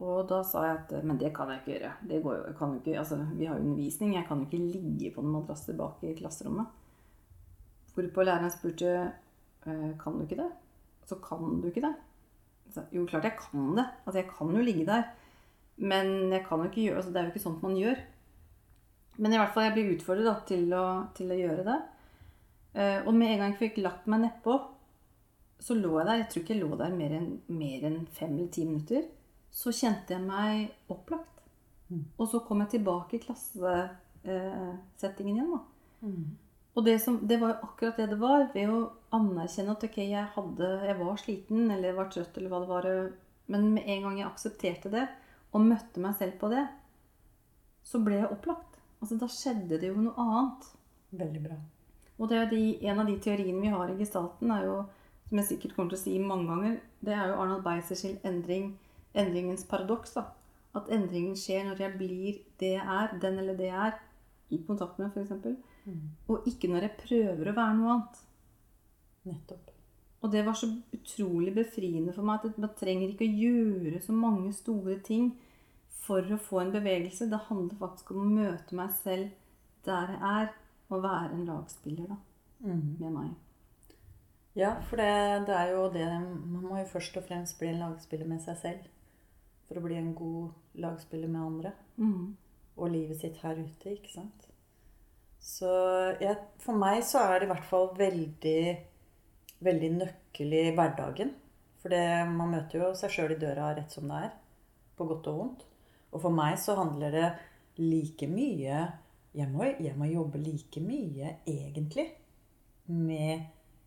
Og 0.03 0.27
da 0.27 0.41
sa 0.43 0.65
jeg 0.65 0.77
at 0.77 1.03
Men 1.07 1.19
det 1.19 1.33
kan 1.35 1.49
jeg 1.49 1.61
ikke 1.61 1.71
gjøre. 1.73 1.91
Det 2.09 2.21
går 2.23 2.35
jo, 2.35 2.53
kan 2.59 2.77
ikke, 2.77 2.97
altså, 2.99 3.19
vi 3.33 3.45
har 3.47 3.59
undervisning. 3.59 4.15
Jeg 4.15 4.27
kan 4.27 4.39
jo 4.39 4.47
ikke 4.49 4.71
ligge 4.71 5.11
på 5.15 5.23
noen 5.23 5.39
madrasser 5.39 5.77
bak 5.79 6.03
i 6.03 6.15
klasserommet. 6.15 6.67
Hvorpå 7.95 8.25
læreren 8.27 8.51
spurte 8.51 8.89
«Eh, 9.65 9.91
kan 9.97 10.13
du 10.13 10.25
ikke 10.25 10.41
det. 10.41 10.51
Så 11.07 11.15
kan 11.23 11.61
du 11.61 11.67
ikke 11.67 11.81
det. 11.81 11.93
Jo, 12.91 13.05
klart 13.07 13.27
jeg 13.27 13.37
kan 13.39 13.75
det. 13.77 13.85
Altså, 14.05 14.19
jeg 14.19 14.29
kan 14.31 14.55
jo 14.55 14.65
ligge 14.65 14.85
der. 14.87 15.03
Men 15.77 16.31
jeg 16.31 16.45
kan 16.47 16.59
jo 16.59 16.65
ikke 16.69 16.85
gjøre, 16.87 16.97
altså, 17.01 17.11
det 17.11 17.19
er 17.19 17.25
jo 17.27 17.33
ikke 17.33 17.47
sånt 17.47 17.65
man 17.65 17.79
gjør. 17.79 17.97
Men 19.17 19.33
i 19.33 19.37
hvert 19.39 19.53
fall 19.55 19.65
jeg 19.67 19.75
blir 19.75 19.93
utfordret 19.95 20.27
da, 20.27 20.35
til, 20.47 20.63
å, 20.75 20.85
til 21.15 21.27
å 21.31 21.39
gjøre 21.39 21.63
det. 21.67 21.79
Eh, 22.75 22.99
og 23.07 23.13
med 23.15 23.27
en 23.31 23.39
gang 23.41 23.51
jeg 23.53 23.61
fikk 23.61 23.75
lagt 23.83 24.05
meg 24.11 24.19
nedpå, 24.25 24.53
så 25.63 25.71
lå 25.77 25.91
jeg 25.99 26.07
der. 26.09 26.19
Jeg 26.19 26.29
tror 26.31 26.41
ikke 26.43 26.55
jeg 26.55 26.63
lå 26.63 26.71
der 26.79 26.91
mer 26.95 27.11
enn, 27.19 27.29
mer 27.55 27.79
enn 27.89 27.99
fem 28.15 28.33
eller 28.35 28.51
ti 28.51 28.61
minutter. 28.67 29.03
Så 29.55 29.67
kjente 29.75 30.13
jeg 30.15 30.23
meg 30.25 30.53
opplagt. 30.91 31.35
Mm. 31.87 32.03
Og 32.17 32.25
så 32.27 32.37
kom 32.43 32.59
jeg 32.63 32.73
tilbake 32.75 33.11
i 33.15 33.23
klassesettingen 33.23 35.37
igjen. 35.37 35.53
da. 35.53 35.59
Mm. 36.03 36.25
Og 36.75 36.83
det, 36.83 36.97
som, 36.99 37.21
det 37.23 37.37
var 37.39 37.53
jo 37.53 37.67
akkurat 37.69 37.99
det 37.99 38.09
det 38.11 38.17
var. 38.19 38.47
Ved 38.53 38.71
å 38.71 38.79
anerkjenne 39.15 39.75
at 39.77 39.85
ok, 39.87 39.99
jeg, 40.03 40.23
hadde, 40.35 40.71
jeg 40.89 40.97
var 40.99 41.21
sliten 41.21 41.69
eller 41.69 41.89
jeg 41.89 41.99
var 41.99 42.09
trøtt, 42.11 42.39
eller 42.39 42.51
hva 42.51 42.63
det 42.63 42.71
var. 42.71 42.89
Men 43.51 43.69
med 43.77 43.87
en 43.93 44.07
gang 44.07 44.17
jeg 44.19 44.27
aksepterte 44.27 44.91
det, 44.91 45.05
og 45.55 45.63
møtte 45.63 46.01
meg 46.03 46.17
selv 46.19 46.35
på 46.41 46.49
det, 46.51 46.65
så 47.85 48.01
ble 48.03 48.19
jeg 48.19 48.31
opplagt. 48.33 48.79
Altså, 48.99 49.15
da 49.21 49.29
skjedde 49.31 49.79
det 49.79 49.91
jo 49.91 50.01
noe 50.01 50.19
annet. 50.19 50.67
Veldig 51.15 51.43
bra. 51.45 51.57
Og 52.15 52.31
det 52.31 52.39
er 52.39 52.49
de, 52.51 52.61
en 52.89 53.01
av 53.03 53.07
de 53.07 53.15
teoriene 53.23 53.61
vi 53.61 53.71
har 53.71 53.91
i 53.91 53.99
gestalten, 53.99 54.51
er 54.51 54.65
jo, 54.67 54.79
som 55.29 55.39
jeg 55.39 55.49
sikkert 55.51 55.75
kommer 55.75 55.93
til 55.93 55.99
å 55.99 56.03
si 56.03 56.15
mange 56.19 56.49
ganger, 56.49 56.79
det 57.05 57.13
er 57.15 57.29
jo 57.31 57.37
Arnold 57.43 57.63
Beisers 57.63 58.03
endring, 58.27 58.73
endringens 59.15 59.63
paradoks. 59.69 60.15
da. 60.17 60.25
At 60.75 60.91
endringen 60.91 61.37
skjer 61.39 61.63
når 61.69 61.85
jeg 61.85 61.97
blir 61.99 62.41
det 62.59 62.73
jeg 62.75 62.83
er, 62.97 63.15
den 63.21 63.39
eller 63.39 63.55
det 63.59 63.69
jeg 63.69 63.79
er, 63.91 63.99
i 64.51 64.59
kontakt 64.67 64.99
med 64.99 65.15
f.eks. 65.15 65.55
Mm. 65.85 66.09
Og 66.27 66.47
ikke 66.49 66.69
når 66.71 66.87
jeg 66.87 66.97
prøver 67.03 67.49
å 67.51 67.55
være 67.55 67.77
noe 67.77 67.93
annet. 67.95 68.21
Nettopp. 69.29 69.71
Og 70.25 70.31
det 70.33 70.41
var 70.45 70.53
så 70.57 70.67
utrolig 70.95 71.53
befriende 71.53 72.13
for 72.15 72.25
meg 72.25 72.45
at 72.47 72.57
man 72.57 72.71
trenger 72.79 73.11
ikke 73.11 73.27
å 73.27 73.39
gjøre 73.45 74.01
så 74.01 74.13
mange 74.17 74.53
store 74.57 74.97
ting 75.05 75.31
for 76.05 76.25
å 76.33 76.37
få 76.41 76.61
en 76.63 76.73
bevegelse. 76.73 77.27
Det 77.29 77.43
handler 77.49 77.77
faktisk 77.81 78.11
om 78.15 78.23
å 78.23 78.35
møte 78.39 78.77
meg 78.77 78.93
selv 79.03 79.29
der 79.85 80.15
jeg 80.15 80.21
er, 80.31 80.53
og 80.89 81.01
være 81.03 81.33
en 81.33 81.45
lagspiller 81.49 82.07
da, 82.09 82.15
Mm. 82.65 82.95
med 82.99 83.11
meg. 83.11 83.29
Ja, 84.55 84.79
for 84.89 84.95
det, 84.97 85.45
det 85.47 85.55
er 85.55 85.71
jo 85.73 85.89
det 85.91 86.05
Man 86.07 86.63
må 86.63 86.77
jo 86.79 86.85
først 86.87 87.17
og 87.17 87.25
fremst 87.27 87.59
bli 87.59 87.67
en 87.67 87.79
lagspiller 87.83 88.25
med 88.25 88.41
seg 88.41 88.57
selv. 88.57 88.85
For 89.67 89.75
å 89.75 89.83
bli 89.83 89.95
en 89.97 90.13
god 90.15 90.51
lagspiller 90.75 91.27
med 91.27 91.41
andre. 91.41 91.71
Mm. 91.97 92.35
Og 92.77 92.91
livet 92.91 93.19
sitt 93.19 93.37
her 93.43 93.55
ute, 93.57 93.91
ikke 93.97 94.13
sant. 94.13 94.44
Så 95.45 95.69
jeg, 96.21 96.35
for 96.63 96.77
meg 96.81 97.03
så 97.05 97.21
er 97.21 97.39
det 97.39 97.47
i 97.47 97.51
hvert 97.53 97.67
fall 97.69 97.91
veldig, 97.99 98.61
veldig 99.65 99.91
nøkkel 99.99 100.55
i 100.57 100.63
hverdagen. 100.75 101.35
For 101.83 101.93
det, 101.93 102.01
man 102.31 102.55
møter 102.55 102.81
jo 102.81 102.91
seg 102.97 103.13
sjøl 103.13 103.35
i 103.35 103.39
døra 103.39 103.69
rett 103.77 103.93
som 103.93 104.09
det 104.09 104.23
er. 104.25 104.33
På 104.97 105.05
godt 105.09 105.29
og 105.29 105.41
vondt. 105.41 105.65
Og 106.15 106.23
for 106.23 106.33
meg 106.33 106.57
så 106.61 106.77
handler 106.79 107.13
det 107.13 107.27
like 107.77 108.27
mye 108.31 108.85
jeg 109.35 109.51
må, 109.51 109.65
jeg 109.83 109.91
må 109.99 110.07
jobbe 110.07 110.39
like 110.39 110.79
mye, 110.79 111.33
egentlig, 111.43 112.05
med 112.87 113.41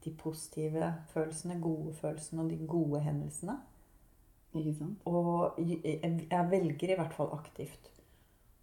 de 0.05 0.11
positive 0.13 0.91
følelsene, 1.09 1.57
gode 1.63 1.95
følelsene 1.97 2.43
og 2.43 2.51
de 2.51 2.67
gode 2.69 3.01
hendelsene. 3.01 3.57
Ikke 4.53 4.75
sant? 4.77 5.07
Og 5.09 5.57
jeg, 5.63 6.27
jeg 6.31 6.51
velger 6.51 6.93
i 6.93 6.99
hvert 6.99 7.17
fall 7.17 7.33
aktivt 7.33 7.89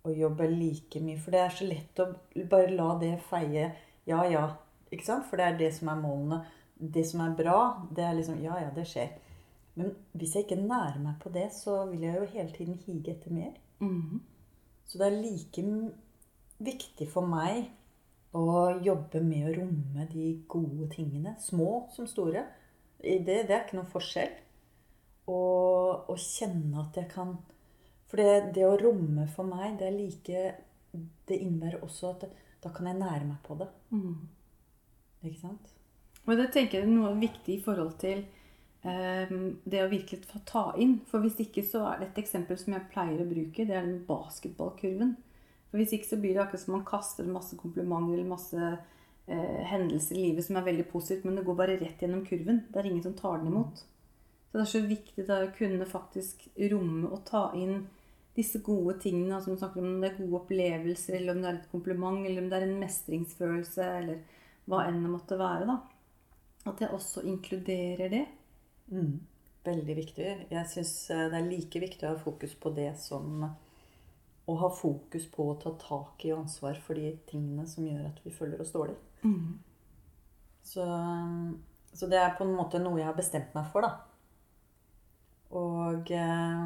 å 0.06 0.14
jobbe 0.14 0.48
like 0.52 1.02
mye. 1.04 1.20
For 1.22 1.36
det 1.36 1.42
er 1.42 1.56
så 1.58 1.68
lett 1.68 2.02
å 2.02 2.10
bare 2.52 2.74
la 2.76 2.94
det 3.02 3.16
feie 3.30 3.72
ja, 4.06 4.22
ja. 4.30 4.46
Ikke 4.94 5.08
sant? 5.08 5.26
For 5.30 5.42
det 5.42 5.48
er 5.48 5.60
det 5.60 5.72
som 5.76 5.90
er 5.92 6.02
målene. 6.02 6.44
Det 6.76 7.06
som 7.08 7.24
er 7.26 7.36
bra, 7.38 7.60
det 7.96 8.04
er 8.06 8.18
liksom 8.18 8.42
ja, 8.44 8.60
ja, 8.62 8.72
det 8.76 8.86
skjer. 8.90 9.16
Men 9.76 9.92
hvis 10.16 10.36
jeg 10.36 10.46
ikke 10.46 10.62
nærer 10.62 11.00
meg 11.04 11.18
på 11.24 11.32
det, 11.34 11.50
så 11.56 11.82
vil 11.90 12.06
jeg 12.06 12.20
jo 12.20 12.28
hele 12.36 12.52
tiden 12.56 12.78
hige 12.86 13.16
etter 13.16 13.34
mer. 13.34 13.56
Mhm. 13.80 14.22
Så 14.86 15.00
det 15.02 15.08
er 15.08 15.18
like 15.18 15.64
viktig 16.62 17.08
for 17.10 17.26
meg 17.26 17.66
å 18.36 18.76
jobbe 18.84 19.22
med 19.24 19.48
å 19.50 19.56
romme 19.56 20.06
de 20.12 20.28
gode 20.48 20.90
tingene. 20.94 21.36
Små 21.42 21.88
som 21.96 22.08
store. 22.08 22.46
Det, 23.02 23.26
det 23.26 23.50
er 23.50 23.64
ikke 23.64 23.80
noen 23.80 23.92
forskjell. 23.92 24.36
Og, 25.32 26.06
og 26.12 26.18
kjenne 26.22 26.84
at 26.84 27.00
jeg 27.00 27.10
kan 27.10 27.34
For 28.10 28.22
det, 28.22 28.54
det 28.56 28.66
å 28.68 28.78
romme 28.80 29.26
for 29.34 29.48
meg, 29.50 29.80
det 29.80 29.90
er 29.90 29.98
like 29.98 30.44
Det 31.28 31.36
innebærer 31.42 31.82
også 31.84 32.14
at 32.14 32.28
da 32.64 32.72
kan 32.74 32.88
jeg 32.88 32.98
nære 32.98 33.26
meg 33.28 33.40
på 33.46 33.58
det. 33.60 33.68
Mm. 33.94 34.22
Ikke 35.26 35.42
sant? 35.42 35.74
Og 36.26 36.40
det 36.40 36.48
tenker 36.54 36.80
jeg 36.80 36.88
er 36.88 36.94
noe 36.94 37.12
viktig 37.20 37.58
i 37.58 37.62
forhold 37.62 37.92
til 38.02 38.24
um, 38.86 39.52
det 39.66 39.84
å 39.84 39.92
virkelig 39.92 40.26
få 40.30 40.42
ta 40.48 40.66
inn. 40.82 40.98
For 41.10 41.22
hvis 41.22 41.38
ikke 41.44 41.66
så 41.68 41.84
er 41.92 42.02
det 42.02 42.10
et 42.10 42.24
eksempel 42.24 42.58
som 42.58 42.74
jeg 42.74 42.90
pleier 42.94 43.22
å 43.22 43.30
bruke, 43.30 43.68
det 43.68 43.76
er 43.76 43.86
den 43.86 44.02
basketballkurven. 44.08 45.14
For 45.70 45.82
hvis 45.82 45.94
ikke 45.98 46.10
så 46.14 46.22
blir 46.22 46.38
det 46.38 46.46
akkurat 46.46 46.64
som 46.64 46.78
man 46.78 46.88
kaster 46.88 47.30
masse 47.30 47.58
komplimenter 47.60 48.16
eller 48.16 48.32
masse 48.32 48.72
uh, 48.72 49.62
hendelser 49.70 50.18
i 50.18 50.30
livet 50.30 50.48
som 50.48 50.58
er 50.58 50.66
veldig 50.70 50.88
positivt, 50.90 51.28
men 51.28 51.38
det 51.38 51.46
går 51.46 51.60
bare 51.62 51.78
rett 51.82 52.02
gjennom 52.02 52.26
kurven. 52.26 52.64
Det 52.72 52.82
er 52.82 52.90
ingen 52.90 53.06
som 53.06 53.18
tar 53.20 53.42
den 53.42 53.52
imot. 53.54 53.86
Så 54.56 54.62
det 54.62 54.64
er 54.64 54.72
så 54.72 54.80
viktig 54.88 55.24
da 55.28 55.38
å 55.44 55.48
kunne 55.52 55.84
faktisk 55.84 56.46
romme 56.72 57.10
og 57.12 57.26
ta 57.28 57.50
inn 57.60 57.82
disse 58.38 58.62
gode 58.64 58.94
tingene. 59.04 59.36
Altså 59.36 59.52
om, 59.52 59.58
snakker 59.60 59.84
om 59.84 59.98
det 60.00 60.14
er 60.14 60.22
gode 60.22 60.40
opplevelser, 60.40 61.18
eller 61.18 61.36
om 61.36 61.42
det 61.44 61.50
er 61.50 61.58
et 61.58 61.74
kompliment, 61.74 62.22
eller 62.24 62.40
om 62.40 62.48
det 62.48 62.62
er 62.62 62.68
en 62.70 62.80
mestringsfølelse, 62.80 63.90
eller 63.98 64.22
hva 64.72 64.86
enn 64.88 65.02
det 65.04 65.12
måtte 65.12 65.40
være. 65.42 65.68
da. 65.68 65.76
At 66.72 66.86
jeg 66.86 66.96
også 66.96 67.26
inkluderer 67.28 68.16
det. 68.16 68.24
Mm. 68.96 69.12
Veldig 69.68 70.00
viktig. 70.00 70.32
Jeg 70.56 70.72
syns 70.72 70.96
det 71.12 71.42
er 71.42 71.52
like 71.52 71.84
viktig 71.84 72.08
å 72.08 72.16
ha 72.16 72.24
fokus 72.24 72.56
på 72.56 72.72
det 72.80 72.94
som 73.04 73.44
å 73.44 74.58
ha 74.64 74.72
fokus 74.80 75.28
på 75.36 75.52
å 75.52 75.60
ta 75.60 75.76
tak 75.84 76.24
i 76.24 76.36
ansvar 76.40 76.80
for 76.80 76.96
de 76.96 77.12
tingene 77.28 77.68
som 77.68 77.92
gjør 77.92 78.08
at 78.08 78.24
vi 78.24 78.32
føler 78.40 78.64
oss 78.64 78.72
dårlig. 78.72 78.96
Så, 80.64 80.88
så 81.92 82.08
det 82.08 82.24
er 82.24 82.38
på 82.40 82.48
en 82.48 82.56
måte 82.56 82.80
noe 82.80 83.04
jeg 83.04 83.12
har 83.12 83.20
bestemt 83.20 83.52
meg 83.60 83.74
for, 83.76 83.84
da. 83.84 84.15
Og, 85.52 86.12
eh, 86.12 86.66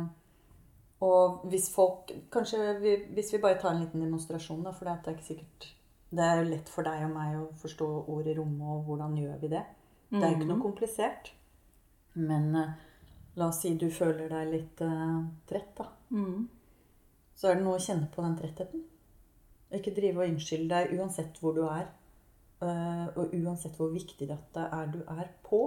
og 1.06 1.42
hvis 1.52 1.68
folk 1.74 2.12
Kanskje 2.32 2.80
vi, 2.80 2.96
hvis 3.14 3.34
vi 3.34 3.42
bare 3.44 3.60
tar 3.60 3.74
en 3.74 3.82
liten 3.84 4.02
demonstrasjon, 4.02 4.64
da, 4.64 4.72
for 4.72 4.88
det 4.88 4.96
er 4.96 5.18
ikke 5.18 5.28
sikkert 5.28 5.68
Det 6.10 6.26
er 6.26 6.48
lett 6.48 6.70
for 6.72 6.88
deg 6.88 7.04
og 7.06 7.12
meg 7.14 7.36
å 7.38 7.50
forstå 7.60 7.90
ordet 8.08 8.38
rommet, 8.40 8.66
og 8.66 8.88
hvordan 8.88 9.18
gjør 9.20 9.36
vi 9.44 9.52
det? 9.52 9.66
Det 10.10 10.24
er 10.24 10.32
jo 10.32 10.40
ikke 10.40 10.50
noe 10.50 10.64
komplisert. 10.64 11.34
Men 12.18 12.56
eh, 12.58 12.72
la 13.38 13.50
oss 13.52 13.62
si 13.62 13.76
du 13.78 13.90
føler 13.94 14.32
deg 14.32 14.50
litt 14.50 14.82
uh, 14.82 15.20
trett, 15.50 15.70
da. 15.78 15.86
Mm. 16.10 16.48
Så 17.38 17.50
er 17.50 17.60
det 17.60 17.66
noe 17.68 17.78
å 17.78 17.84
kjenne 17.84 18.10
på 18.12 18.24
den 18.26 18.36
trettheten. 18.40 18.88
Ikke 19.78 19.94
drive 19.94 20.24
og 20.24 20.34
unnskylde 20.34 20.74
deg 20.74 20.98
uansett 20.98 21.38
hvor 21.40 21.54
du 21.56 21.62
er. 21.68 21.86
Uh, 22.60 23.06
og 23.14 23.36
uansett 23.38 23.78
hvor 23.78 23.94
viktig 23.94 24.28
det 24.28 24.66
er 24.66 24.90
du 24.92 25.04
er 25.06 25.30
på. 25.46 25.62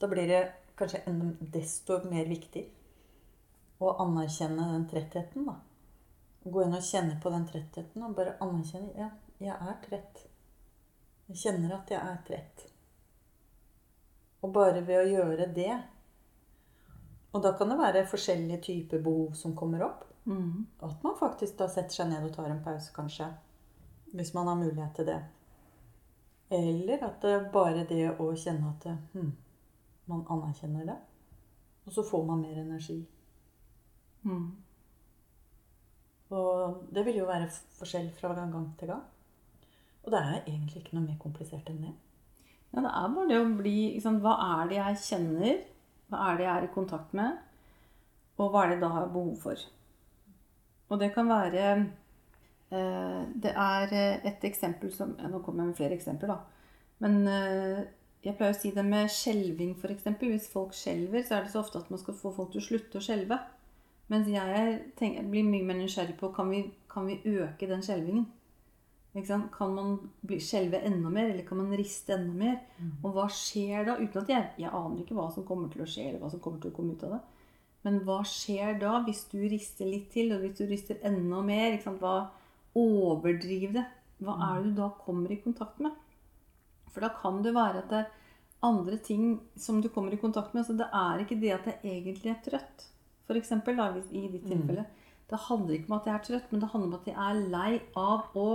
Da 0.00 0.10
blir 0.10 0.26
det 0.28 0.42
kanskje 0.78 1.02
enda 1.10 1.32
desto 1.54 2.00
mer 2.08 2.28
viktig 2.30 2.64
å 3.78 3.92
anerkjenne 4.04 4.72
den 4.72 4.86
trettheten, 4.90 5.46
da. 5.46 5.58
Gå 6.48 6.64
inn 6.64 6.74
og 6.74 6.84
kjenne 6.84 7.18
på 7.22 7.30
den 7.34 7.46
trettheten 7.50 8.04
og 8.06 8.16
bare 8.16 8.36
anerkjenne 8.42 8.94
ja, 8.96 9.10
jeg 9.42 9.54
er 9.54 9.78
trett. 9.84 10.24
Jeg 11.28 11.40
kjenner 11.42 11.74
at 11.76 11.90
jeg 11.92 12.00
er 12.00 12.20
trett. 12.26 12.64
Og 14.42 14.52
bare 14.54 14.82
ved 14.86 15.02
å 15.02 15.08
gjøre 15.08 15.48
det 15.50 15.72
Og 17.34 17.42
da 17.42 17.50
kan 17.58 17.68
det 17.68 17.76
være 17.76 18.06
forskjellige 18.08 18.60
typer 18.64 19.02
behov 19.04 19.34
som 19.36 19.52
kommer 19.56 19.82
opp. 19.84 20.06
Mm. 20.24 20.66
At 20.80 21.02
man 21.04 21.18
faktisk 21.18 21.58
da 21.58 21.66
setter 21.68 21.92
seg 21.92 22.08
ned 22.08 22.24
og 22.24 22.32
tar 22.32 22.48
en 22.48 22.62
pause, 22.64 22.88
kanskje. 22.94 23.26
Hvis 24.14 24.32
man 24.34 24.48
har 24.48 24.56
mulighet 24.56 24.94
til 24.96 25.10
det. 25.10 25.18
Eller 26.50 27.04
at 27.04 27.20
det 27.20 27.50
bare 27.52 27.84
det 27.88 28.06
å 28.16 28.30
kjenne 28.32 28.70
at 28.70 28.86
det, 28.86 28.94
hm, 29.12 29.32
man 30.08 30.24
anerkjenner 30.30 30.88
det. 30.88 30.96
Og 31.86 31.94
så 31.94 32.04
får 32.04 32.24
man 32.28 32.42
mer 32.42 32.58
energi. 32.60 32.98
Mm. 34.22 34.48
Og 36.36 36.82
det 36.92 37.04
vil 37.06 37.22
jo 37.22 37.28
være 37.28 37.48
forskjell 37.78 38.10
fra 38.16 38.34
gang 38.36 38.68
til 38.78 38.92
gang. 38.92 39.06
Og 40.04 40.12
det 40.12 40.20
er 40.20 40.42
egentlig 40.46 40.82
ikke 40.82 40.96
noe 40.96 41.06
mer 41.06 41.18
komplisert 41.20 41.68
enn 41.72 41.82
det. 41.86 41.94
Ja, 42.72 42.82
det 42.84 42.90
er 42.90 43.12
bare 43.14 43.28
det 43.30 43.40
å 43.40 43.48
bli 43.56 43.76
liksom. 43.94 44.20
Hva 44.24 44.34
er 44.44 44.68
det 44.70 44.78
jeg 44.78 45.02
kjenner? 45.06 45.62
Hva 46.08 46.24
er 46.26 46.38
det 46.38 46.44
jeg 46.46 46.54
er 46.54 46.66
i 46.66 46.74
kontakt 46.74 47.14
med? 47.16 47.38
Og 48.38 48.52
hva 48.52 48.64
er 48.64 48.70
det 48.70 48.76
jeg 48.78 48.84
da 48.84 48.90
har 48.94 49.08
behov 49.12 49.34
for? 49.40 49.64
Og 50.88 51.00
det 51.00 51.10
kan 51.12 51.28
være 51.28 51.64
eh, 52.72 53.22
Det 53.42 53.52
er 53.52 53.92
eh, 53.92 54.28
et 54.30 54.44
eksempel 54.48 54.92
som 54.94 55.12
ja, 55.18 55.28
Nå 55.28 55.42
kommer 55.44 55.64
jeg 55.64 55.72
med 55.72 55.80
flere 55.80 55.98
eksempler, 55.98 56.32
da. 56.32 56.38
Men 57.04 57.18
eh, 57.28 57.80
jeg 58.24 58.34
pleier 58.38 58.54
å 58.54 58.58
si 58.58 58.72
det 58.74 58.84
med 58.84 59.12
skjelving, 59.12 59.76
f.eks. 59.78 60.08
Hvis 60.20 60.50
folk 60.52 60.74
skjelver, 60.74 61.22
så 61.24 61.38
er 61.38 61.46
det 61.46 61.52
så 61.52 61.62
ofte 61.62 61.80
at 61.80 61.90
man 61.92 62.00
skal 62.02 62.16
få 62.18 62.32
folk 62.34 62.50
til 62.52 62.62
å 62.62 62.66
slutte 62.66 62.98
å 62.98 63.04
skjelve. 63.04 63.38
Mens 64.08 64.28
jeg 64.32 64.78
tenker, 64.98 65.26
blir 65.28 65.46
mye 65.46 65.66
mer 65.68 65.78
nysgjerrig 65.78 66.16
på 66.18 66.32
kan 66.34 66.50
vi 66.50 66.64
kan 66.98 67.06
vi 67.06 67.20
øke 67.24 67.68
den 67.68 67.82
skjelvingen. 67.82 68.26
Kan 69.52 69.74
man 69.74 69.96
skjelve 70.38 70.80
enda 70.86 71.10
mer, 71.10 71.30
eller 71.30 71.44
kan 71.46 71.58
man 71.58 71.76
riste 71.76 72.14
enda 72.14 72.34
mer? 72.34 72.58
Mm. 72.78 72.92
Og 73.02 73.14
hva 73.16 73.26
skjer 73.32 73.86
da? 73.88 73.96
Uten 73.98 74.22
at 74.22 74.30
jeg, 74.30 74.48
jeg 74.62 74.70
aner 74.70 75.02
ikke 75.02 75.16
hva 75.18 75.28
som 75.34 75.46
kommer 75.48 75.70
til 75.72 75.82
å 75.82 75.88
skje, 75.88 76.08
eller 76.10 76.22
hva 76.22 76.30
som 76.30 76.42
kommer 76.44 76.62
til 76.62 76.72
å 76.72 76.76
komme 76.76 76.94
ut 76.94 77.04
av 77.06 77.16
det. 77.16 77.20
Men 77.86 78.00
hva 78.06 78.18
skjer 78.26 78.78
da 78.82 78.98
hvis 79.06 79.24
du 79.32 79.38
rister 79.46 79.88
litt 79.88 80.10
til, 80.14 80.34
og 80.34 80.44
hvis 80.44 80.58
du 80.58 80.66
rister 80.68 81.00
enda 81.06 81.40
mer? 81.46 81.78
Hva 82.02 82.16
overdriver 82.78 83.80
det. 83.80 83.86
Hva 84.22 84.36
mm. 84.36 84.44
er 84.48 84.60
det 84.60 84.70
du 84.70 84.78
da 84.82 84.90
kommer 85.02 85.34
i 85.34 85.40
kontakt 85.42 85.82
med? 85.82 85.94
For 86.92 87.04
da 87.04 87.12
kan 87.16 87.42
det 87.44 87.54
være 87.56 87.82
at 87.82 87.92
det 87.92 88.00
er 88.02 88.14
andre 88.68 88.98
ting 89.02 89.38
som 89.56 89.82
du 89.82 89.88
kommer 89.92 90.14
i 90.14 90.20
kontakt 90.20 90.54
med. 90.54 90.66
Så 90.66 90.76
det 90.78 90.88
er 90.94 91.22
ikke 91.22 91.40
det 91.40 91.52
at 91.56 91.68
jeg 91.70 91.80
egentlig 91.82 92.32
er 92.32 92.40
trøtt, 92.44 92.88
f.eks. 93.28 93.52
i 93.52 94.24
ditt 94.32 94.44
mm. 94.44 94.50
tilfelle. 94.50 94.86
Mm. 94.88 95.04
Det 95.28 95.44
handler 95.44 95.76
ikke 95.76 95.92
om 95.92 95.98
at 95.98 96.08
jeg 96.08 96.14
er 96.16 96.26
trøtt, 96.26 96.50
men 96.52 96.60
det 96.62 96.72
handler 96.72 96.88
om 96.88 96.98
at 96.98 97.08
jeg 97.10 97.20
er 97.28 97.40
lei 97.52 97.72
av 98.00 98.36
å 98.38 98.48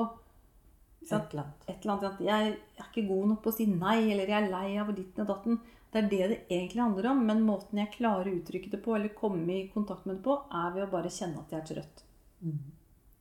et 1.03 1.33
eller. 1.33 1.47
Et 1.67 1.83
eller 1.83 1.93
annet 1.93 2.21
jeg 2.23 2.51
er 2.79 2.85
ikke 2.87 3.07
god 3.09 3.31
nok 3.31 3.41
på 3.43 3.51
å 3.51 3.55
si 3.57 3.67
nei, 3.69 3.97
eller 4.13 4.29
jeg 4.29 4.37
er 4.39 4.51
lei 4.51 4.67
av 4.81 4.91
ditten 4.95 5.25
og 5.25 5.31
datten. 5.33 5.59
Det 5.93 5.99
er 5.99 6.07
det 6.09 6.27
det 6.31 6.37
egentlig 6.47 6.81
handler 6.81 7.09
om, 7.11 7.25
men 7.27 7.43
måten 7.45 7.81
jeg 7.81 7.91
klarer 7.97 8.29
å 8.29 8.37
uttrykke 8.39 8.71
det 8.71 8.79
på, 8.81 8.95
eller 8.95 9.13
komme 9.17 9.57
i 9.59 9.67
kontakt 9.73 10.07
med 10.07 10.17
det 10.17 10.25
på, 10.25 10.37
er 10.49 10.71
ved 10.73 10.87
å 10.87 10.91
bare 10.93 11.11
kjenne 11.13 11.43
at 11.43 11.53
jeg 11.53 11.59
er 11.61 11.67
trøtt. 11.69 12.05
Mm. 12.41 12.61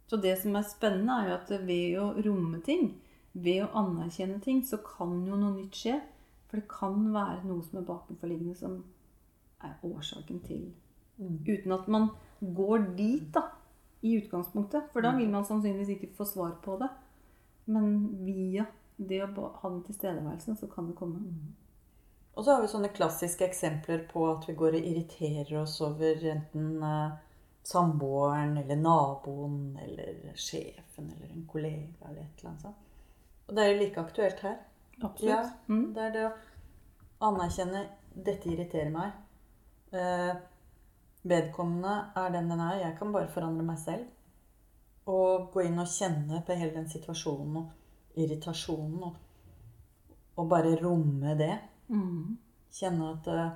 Så 0.09 0.19
det 0.21 0.33
som 0.41 0.57
er 0.57 0.69
spennende, 0.69 1.19
er 1.19 1.29
jo 1.29 1.37
at 1.37 1.53
ved 1.67 1.99
å 2.01 2.07
romme 2.29 2.63
ting, 2.65 2.95
ved 3.33 3.63
å 3.65 3.71
anerkjenne 3.83 4.41
ting, 4.45 4.61
så 4.67 4.79
kan 4.85 5.23
jo 5.27 5.39
noe 5.39 5.55
nytt 5.57 5.79
skje. 5.79 5.99
For 6.51 6.61
det 6.61 6.69
kan 6.69 7.07
være 7.15 7.47
noe 7.49 7.65
som 7.65 7.81
er 7.81 7.89
bakenforliggende, 7.89 8.57
som 8.59 8.83
er 9.65 9.79
årsaken 9.87 10.43
til 10.45 10.67
mm. 11.17 11.39
Uten 11.47 11.73
at 11.73 11.89
man 11.89 12.11
går 12.43 12.91
dit, 12.99 13.31
da, 13.33 13.47
i 14.03 14.19
utgangspunktet. 14.19 14.91
For 14.93 15.05
da 15.05 15.15
mm. 15.15 15.23
vil 15.23 15.33
man 15.33 15.49
sannsynligvis 15.49 15.95
ikke 15.97 16.13
få 16.19 16.29
svar 16.29 16.59
på 16.65 16.77
det. 16.83 16.91
Men 17.73 17.89
via 18.27 18.67
det 18.97 19.23
å 19.25 19.49
ha 19.63 19.71
den 19.71 19.83
tilstedeværelsen, 19.87 20.59
så 20.61 20.69
kan 20.69 20.91
det 20.91 20.99
komme. 20.99 21.23
Mm. 21.23 21.55
Og 22.35 22.45
så 22.45 22.55
har 22.55 22.63
vi 22.63 22.71
sånne 22.73 22.93
klassiske 22.97 23.45
eksempler 23.45 24.07
på 24.09 24.25
at 24.31 24.47
vi 24.49 24.57
går 24.57 24.79
og 24.79 24.87
irriterer 24.89 25.53
oss 25.61 25.79
over 25.85 26.25
enten 26.33 26.79
uh, 26.81 27.17
samboeren 27.63 28.57
eller 28.63 28.81
naboen 28.81 29.77
eller 29.83 30.33
sjefen 30.35 31.13
eller 31.13 31.29
en 31.33 31.45
kollega 31.49 32.09
eller 32.09 32.25
et 32.25 32.41
eller 32.41 32.55
annet 32.55 32.65
sånt. 32.65 32.89
Og 33.49 33.57
det 33.57 33.65
er 33.65 33.73
jo 33.73 33.81
like 33.81 34.01
aktuelt 34.01 34.41
her. 34.47 34.57
Absolutt. 35.03 35.31
Ja, 35.31 35.43
mm. 35.67 35.85
Det 35.95 36.07
er 36.07 36.15
det 36.15 36.25
å 36.29 36.33
anerkjenne 37.29 37.83
'Dette 38.13 38.51
irriterer 38.53 38.91
meg'. 38.93 39.13
Eh, 39.93 40.35
vedkommende 41.23 42.13
er 42.17 42.31
den 42.35 42.51
den 42.51 42.61
er. 42.61 42.75
Jeg 42.81 42.97
kan 42.99 43.13
bare 43.13 43.29
forandre 43.29 43.65
meg 43.65 43.79
selv. 43.79 44.07
Og 45.07 45.51
gå 45.53 45.67
inn 45.67 45.79
og 45.79 45.91
kjenne 45.91 46.43
på 46.47 46.55
hele 46.55 46.75
den 46.75 46.89
situasjonen 46.89 47.57
og 47.57 48.19
irritasjonen. 48.19 49.03
Og, 49.03 49.15
og 50.37 50.49
bare 50.49 50.77
romme 50.83 51.37
det. 51.39 51.59
Mm. 51.89 52.39
Kjenne 52.73 53.11
at 53.13 53.29
uh, 53.29 53.51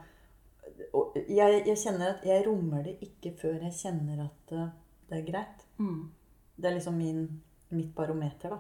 jeg, 1.15 1.63
jeg, 1.67 1.77
kjenner 1.79 2.15
at 2.15 2.27
jeg 2.27 2.47
rommer 2.47 2.83
det 2.85 2.99
ikke 3.07 3.33
før 3.41 3.63
jeg 3.65 3.79
kjenner 3.79 4.27
at 4.27 4.53
uh, 4.53 4.69
det 5.09 5.21
er 5.21 5.29
greit. 5.31 5.67
Mm. 5.79 6.11
Det 6.57 6.71
er 6.71 6.77
liksom 6.77 6.99
min, 6.99 7.23
mitt 7.71 7.95
barometer, 7.95 8.57
da. 8.57 8.59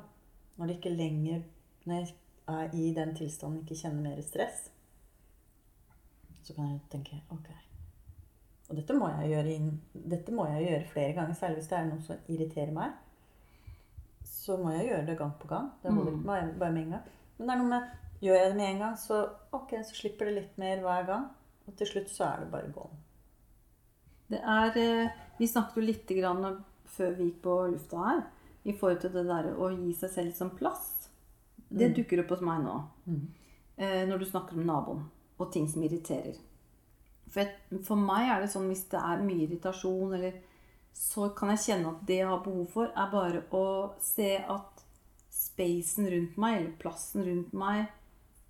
Når 0.56 0.66
det 0.66 0.76
ikke 0.78 0.96
lenger 0.96 1.42
Når 1.84 1.94
jeg 1.94 2.14
er 2.48 2.74
i 2.74 2.90
den 2.94 3.14
tilstanden 3.16 3.62
ikke 3.62 3.78
kjenner 3.78 4.02
mer 4.02 4.22
stress, 4.22 4.68
så 6.42 6.54
kan 6.54 6.68
jeg 6.70 6.80
tenke 6.90 7.18
ok. 7.34 7.48
Og 8.68 8.78
dette 8.78 8.94
må 8.94 9.08
jeg 9.10 9.32
gjøre, 9.32 9.54
inn, 9.54 9.72
dette 9.94 10.34
må 10.34 10.46
jeg 10.50 10.66
gjøre 10.66 10.90
flere 10.92 11.14
ganger, 11.16 11.34
særlig 11.38 11.60
hvis 11.60 11.70
det 11.70 11.78
er 11.78 11.88
noe 11.88 12.04
som 12.06 12.30
irriterer 12.30 12.72
meg. 12.74 12.94
Så 14.26 14.56
må 14.62 14.74
jeg 14.74 14.88
gjøre 14.88 15.06
det 15.08 15.16
gang 15.18 15.34
på 15.40 15.50
gang. 15.50 15.72
Det 15.82 15.92
holder 15.92 16.12
ikke 16.12 16.22
mm. 16.22 16.58
bare 16.62 16.72
med 16.74 16.82
en 16.84 16.94
gang. 16.96 17.08
Men 17.36 17.48
det 17.48 17.54
er 17.54 17.62
noe 17.62 17.72
med 17.74 17.94
Gjør 18.16 18.38
jeg 18.38 18.48
det 18.48 18.56
med 18.56 18.70
en 18.70 18.78
gang, 18.80 18.94
så 18.96 19.16
ok, 19.52 19.74
så 19.84 19.98
slipper 19.98 20.30
det 20.30 20.36
litt 20.38 20.54
mer 20.62 20.80
hver 20.80 21.02
gang. 21.04 21.26
Og 21.68 21.74
til 21.76 21.90
slutt 21.90 22.08
så 22.08 22.30
er 22.30 22.40
det 22.40 22.46
bare 22.54 22.70
gone. 22.72 22.96
Det 24.30 24.38
er 24.40 24.78
eh, 24.80 25.18
Vi 25.36 25.50
snakket 25.50 25.76
jo 25.76 25.84
litt 25.84 26.14
grann 26.16 26.62
før 26.96 27.12
vi 27.18 27.26
gikk 27.28 27.42
på 27.44 27.58
lufta 27.74 28.06
her 28.06 28.22
i 28.66 28.74
forhold 28.74 29.02
til 29.04 29.14
det 29.14 29.26
der 29.28 29.52
å 29.54 29.70
gi 29.70 29.92
seg 29.94 30.12
selv 30.12 30.34
som 30.34 30.50
plass. 30.58 30.88
Det 31.68 31.90
mm. 31.90 31.94
dukker 32.00 32.22
opp 32.22 32.34
hos 32.34 32.42
meg 32.46 32.64
nå. 32.64 32.74
Mm. 33.06 33.22
Eh, 33.76 34.02
når 34.08 34.22
du 34.22 34.26
snakker 34.26 34.58
om 34.58 34.66
naboen 34.66 35.04
og 35.36 35.50
ting 35.52 35.68
som 35.70 35.84
irriterer. 35.84 36.38
For, 37.30 37.50
for, 37.84 38.00
meg 38.00 38.30
er 38.30 38.42
det 38.42 38.50
sånn 38.52 38.68
hvis 38.70 38.86
det 38.92 39.00
er 39.02 39.22
mye 39.22 39.44
irritasjon, 39.44 40.14
eller 40.16 40.38
så 40.96 41.28
kan 41.36 41.52
jeg 41.52 41.64
kjenne 41.66 41.92
at 41.92 42.06
det 42.08 42.20
jeg 42.22 42.30
har 42.30 42.42
behov 42.44 42.70
for, 42.72 42.88
er 42.88 43.12
bare 43.12 43.42
å 43.54 43.66
se 44.02 44.30
at 44.40 44.82
spacen 45.36 46.08
rundt 46.10 46.38
meg, 46.40 46.60
eller 46.60 46.74
plassen 46.80 47.26
rundt 47.26 47.52
meg 47.52 47.86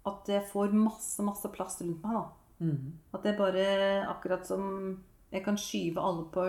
At 0.06 0.28
jeg 0.30 0.46
får 0.46 0.70
masse, 0.70 1.18
masse 1.26 1.48
plass 1.50 1.80
rundt 1.82 2.04
meg. 2.04 2.14
da. 2.14 2.62
Mm. 2.62 2.92
At 3.10 3.26
det 3.26 3.34
bare 3.40 3.64
Akkurat 4.06 4.46
som 4.46 5.00
jeg 5.34 5.42
kan 5.42 5.58
skyve 5.58 6.00
alle 6.00 6.28
på 6.30 6.44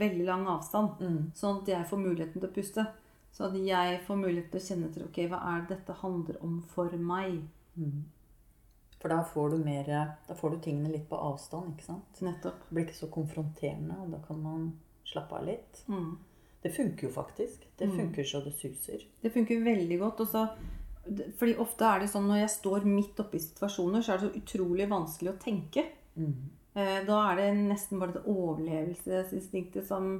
veldig 0.00 0.24
lang 0.24 0.46
avstand, 0.48 0.96
mm. 0.98 1.18
sånn 1.36 1.60
at 1.60 1.68
jeg 1.68 1.88
får 1.90 2.00
muligheten 2.00 2.40
til 2.40 2.48
å 2.48 2.54
puste. 2.54 2.86
Så 3.32 3.48
at 3.48 3.54
jeg 3.56 4.00
får 4.06 4.18
mulighet 4.20 4.50
til 4.52 4.60
å 4.60 4.64
kjenne 4.66 4.88
etter 4.90 5.06
ok, 5.06 5.22
hva 5.32 5.38
er 5.54 5.62
det 5.62 5.76
dette 5.76 6.00
handler 6.02 6.40
om 6.44 6.58
for 6.74 6.92
meg. 7.00 7.38
Mm. 7.80 8.02
For 9.02 9.10
da 9.10 9.22
får 9.26 9.54
du 9.54 9.64
mer 9.64 9.88
Da 10.28 10.34
får 10.38 10.50
du 10.50 10.58
tingene 10.62 10.92
litt 10.92 11.08
på 11.10 11.18
avstand, 11.18 11.72
ikke 11.72 11.88
sant? 11.88 12.20
Nettopp. 12.22 12.60
Det 12.68 12.76
blir 12.76 12.86
ikke 12.86 13.00
så 13.00 13.08
konfronterende, 13.14 13.96
og 14.04 14.12
da 14.14 14.20
kan 14.26 14.42
man 14.42 14.68
slappe 15.08 15.40
av 15.40 15.48
litt. 15.48 15.82
Mm. 15.88 16.12
Det 16.62 16.70
funker 16.70 17.08
jo 17.08 17.14
faktisk. 17.14 17.64
Det 17.78 17.88
mm. 17.90 17.96
funker 17.96 18.28
så 18.28 18.40
det 18.44 18.52
suser. 18.54 19.02
Det 19.20 19.32
funker 19.34 19.64
veldig 19.64 19.98
godt. 19.98 20.22
Også, 20.26 20.44
fordi 21.40 21.56
ofte 21.64 21.88
er 21.88 22.04
det 22.04 22.12
sånn 22.12 22.28
når 22.30 22.44
jeg 22.44 22.54
står 22.54 22.86
midt 22.86 23.24
oppe 23.24 23.40
i 23.40 23.42
situasjoner, 23.42 24.04
så 24.04 24.12
er 24.12 24.20
det 24.20 24.28
så 24.28 24.42
utrolig 24.44 24.86
vanskelig 24.92 25.32
å 25.32 25.40
tenke. 25.42 25.88
Mm. 26.14 26.36
Eh, 26.76 27.00
da 27.08 27.18
er 27.32 27.40
det 27.40 27.48
nesten 27.58 28.00
bare 28.00 28.14
det 28.14 28.22
overlevelsesinstinktet 28.30 29.88
som, 29.88 30.14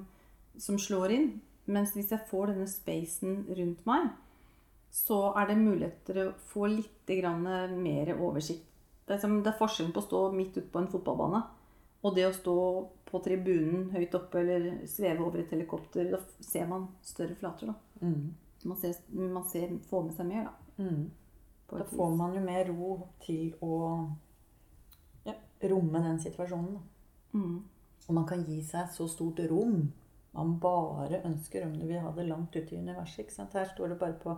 som 0.59 0.81
slår 0.81 1.15
inn. 1.21 1.31
Mens 1.71 1.95
hvis 1.95 2.11
jeg 2.11 2.27
får 2.31 2.51
denne 2.51 2.67
spacen 2.71 3.43
rundt 3.49 3.87
meg, 3.87 4.11
så 4.93 5.33
er 5.39 5.49
det 5.49 5.61
muligheter 5.61 6.21
å 6.25 6.33
få 6.51 6.69
litt 6.69 7.13
mer 7.13 8.15
oversikt. 8.19 8.67
Det 9.07 9.17
er, 9.17 9.21
som, 9.23 9.41
det 9.43 9.51
er 9.53 9.59
forskjellen 9.59 9.93
på 9.95 10.03
å 10.03 10.07
stå 10.07 10.21
midt 10.35 10.57
ute 10.57 10.71
på 10.71 10.81
en 10.81 10.91
fotballbane 10.91 11.43
og 12.03 12.15
det 12.17 12.27
å 12.27 12.35
stå 12.35 12.57
på 13.07 13.21
tribunen 13.23 13.91
høyt 13.95 14.15
oppe 14.19 14.41
eller 14.43 14.87
sveve 14.91 15.23
over 15.23 15.43
et 15.43 15.53
helikopter. 15.55 16.09
Da 16.11 16.19
ser 16.43 16.67
man 16.71 16.89
større 17.07 17.37
flater. 17.39 17.71
da. 17.71 18.07
Mm. 18.07 18.33
Man, 18.65 18.79
ser, 18.79 18.97
man 19.15 19.45
ser, 19.51 19.77
får 19.91 20.09
med 20.09 20.17
seg 20.17 20.31
mer, 20.31 20.49
da. 20.49 20.83
Mm. 20.83 21.05
Da 21.71 21.87
får 21.89 22.17
man 22.19 22.35
jo 22.37 22.43
mer 22.45 22.67
ro 22.69 22.97
til 23.23 23.55
å 23.63 23.77
ja, 25.29 25.37
romme 25.71 26.03
den 26.03 26.19
situasjonen. 26.25 26.75
Da. 26.75 27.39
Mm. 27.39 27.61
Og 28.09 28.17
man 28.19 28.27
kan 28.29 28.43
gi 28.49 28.59
seg 28.67 28.91
så 28.93 29.07
stort 29.09 29.39
rom 29.51 29.87
man 30.33 30.55
bare 30.61 31.23
ønsker, 31.29 31.67
om 31.67 31.75
du 31.77 31.87
vil 31.87 32.01
ha 32.01 32.13
det 32.17 32.29
langt 32.29 32.57
ute 32.57 32.75
i 32.75 32.79
universet. 32.79 33.19
ikke 33.25 33.35
sant? 33.35 33.53
Her 33.53 33.69
står 33.75 33.93
det 33.93 33.99
bare 34.01 34.19
på 34.23 34.37